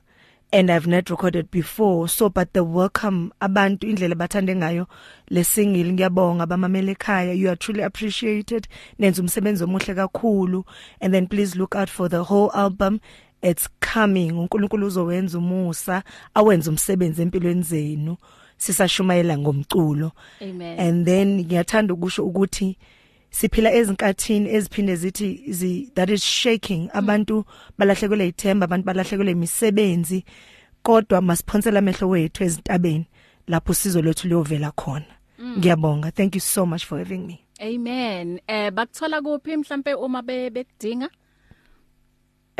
and 0.53 0.70
I've 0.70 0.86
not 0.86 1.11
recorded 1.11 1.51
before. 1.51 2.09
So 2.09 2.28
but 2.28 2.53
the 2.53 2.64
welcome 2.64 3.32
abantu 3.40 3.84
indlela 3.84 4.14
bathande 4.14 4.57
ngayo 4.57 4.86
le 5.30 5.44
single 5.44 5.92
ngiyabonga 5.92 6.42
abamamele 6.42 6.96
ekhaya 6.96 7.36
you 7.36 7.48
are 7.48 7.57
truly 7.57 7.82
appreciated. 7.82 8.68
Nenza 8.98 9.22
umsebenzi 9.22 9.64
omuhle 9.64 9.94
kakhulu. 9.94 10.64
And 11.01 11.14
then 11.14 11.26
please 11.26 11.57
look 11.57 11.76
out 11.76 11.88
for 11.88 12.09
the 12.09 12.24
whole 12.24 12.51
album. 12.55 13.01
It's 13.42 13.68
coming. 13.80 14.32
uNkulunkulu 14.32 14.86
uzowenza 14.86 15.38
umusa 15.38 16.03
awenza 16.34 16.70
umsebenzi 16.70 17.22
empilweni 17.22 17.62
zenu. 17.62 18.16
Sisashumayela 18.57 19.38
ngomculo. 19.38 20.12
Amen. 20.42 20.78
and 20.78 21.07
then 21.07 21.44
ngiyathanda 21.44 21.94
ukusho 21.94 22.24
ukuthi 22.24 22.76
siphila 23.31 23.72
ezinkathini 23.72 24.51
eziphinde 24.55 24.97
zithi 24.97 25.45
zi, 25.53 25.91
that 25.95 26.11
is 26.11 26.22
shaking 26.24 26.91
abantu 26.93 27.45
balahlekelwe 27.78 28.28
ithemba 28.28 28.64
abantu 28.64 28.85
balahlekelwe 28.87 29.33
imisebenzi 29.33 30.24
kodwa 30.83 31.20
masiphonsela 31.20 31.78
amehlo 31.78 32.09
wethu 32.09 32.45
ezintabeni 32.45 33.07
lapho 33.49 33.74
sizo 33.74 34.03
lethu 34.03 34.28
liyovela 34.28 34.70
khona 34.70 35.05
Mm. 35.39 35.57
ngiyabonga 35.59 36.11
thank 36.11 36.35
you 36.35 36.41
so 36.41 36.66
much 36.66 36.85
for 36.87 36.99
having 36.99 37.18
me 37.26 37.41
Amen. 37.61 38.41
Eh 38.47 38.70
bakuthola 38.70 39.20
kuphi 39.22 39.57
mhlambe 39.57 39.95
uma 39.95 40.22
be 40.22 40.51
bekudinga? 40.51 41.09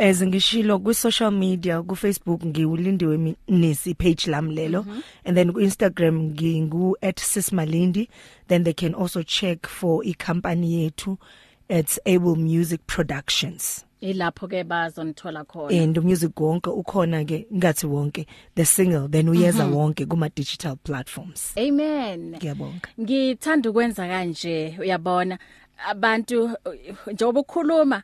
As 0.01 0.21
ngishilo 0.23 0.79
ku 0.83 0.93
social 0.93 1.31
media 1.31 1.81
ku 1.83 1.95
Facebook 1.95 2.41
ngiwulindiwe 2.45 3.17
mi- 3.17 3.35
nisi 3.47 3.93
page 3.93 4.27
lami 4.31 4.55
lelo 4.55 4.81
Mhm. 4.83 5.01
and 5.25 5.37
then 5.37 5.53
ku 5.53 5.59
Instagram 5.61 6.15
ngingu 6.33 6.95
@sismalindi 7.15 8.09
then 8.47 8.63
they 8.63 8.73
can 8.73 8.95
also 8.95 9.23
check 9.23 9.67
for 9.67 10.01
i 10.05 10.13
company 10.13 10.83
yethu 10.83 11.17
it's 11.69 11.99
Able 12.05 12.35
Music 12.35 12.81
Productions 12.87 13.85
Ilapho 14.01 14.47
ke 14.49 14.63
bazonithola 14.63 15.43
khona. 15.45 15.83
and 15.83 15.97
music 16.03 16.31
wonke 16.35 16.69
ukhona 16.69 17.23
ke 17.23 17.45
ngathi 17.53 17.85
wonke 17.87 18.25
the 18.55 18.65
single 18.65 19.07
then 19.07 19.29
uyeza 19.29 19.65
Mhm. 19.67 19.73
wonke 19.75 20.05
kuma 20.09 20.29
digital 20.29 20.75
platforms 20.83 21.53
Amen. 21.57 22.35
ngiyabonga 22.35 22.89
Ngithanda 22.99 23.69
ukwenza 23.69 24.07
kanje 24.07 24.77
uyabona 24.79 25.37
abantu 25.89 26.43
uh, 26.45 26.51
njengoba 27.13 27.39
ukhuluma 27.39 28.03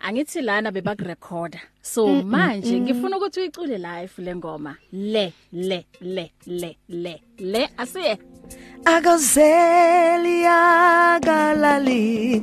angithi 0.00 0.40
lana 0.42 0.70
bebakurecorda 0.72 1.60
so 1.82 2.06
Mm, 2.06 2.14
mm, 2.22 2.30
manje 2.30 2.76
mm. 2.76 2.82
ngifuna 2.82 3.16
ukuthi 3.16 3.40
uyicule 3.40 3.78
live 3.78 4.12
le 4.18 4.36
ngoma. 4.36 4.76
Le 4.92 5.32
le 5.52 5.84
le 6.00 6.30
le 6.46 6.76
le 6.88 7.20
le 7.38 7.68
asiye. 7.78 8.18
Akazelia 8.84 10.58
galali 11.20 12.42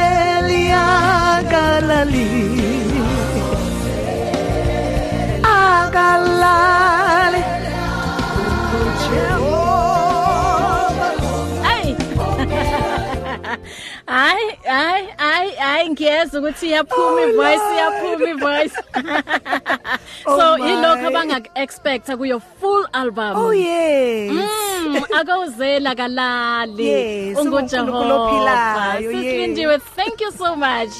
Akazelia 0.00 0.84
galali 1.50 2.39
Agalali 6.00 7.40
Ay 11.64 11.86
Ay 14.08 14.42
ay 14.66 15.02
ay 15.18 15.46
ay 15.60 15.82
ngiyeza 15.92 16.38
ukuthi 16.40 16.66
iyaphuma 16.72 17.20
ivoice 17.28 17.68
iyaphuma 17.76 18.26
ivoice 18.34 18.76
So 20.24 20.44
Oh 20.54 20.56
my. 20.58 20.70
ilokho 20.72 21.06
abanga 21.10 21.38
expect 21.54 22.06
kuyo 22.18 22.40
full 22.60 22.84
album. 22.92 23.36
Oh 23.36 23.50
yes. 23.52 24.32
Mm 24.32 24.96
akawuzela 25.20 25.94
kalali. 25.94 26.84
Yes, 26.84 27.36
yes. 27.36 29.12
Silindiwe 29.12 29.76
thank 29.96 30.20
you 30.20 30.30
so 30.32 30.56
much. 30.56 30.94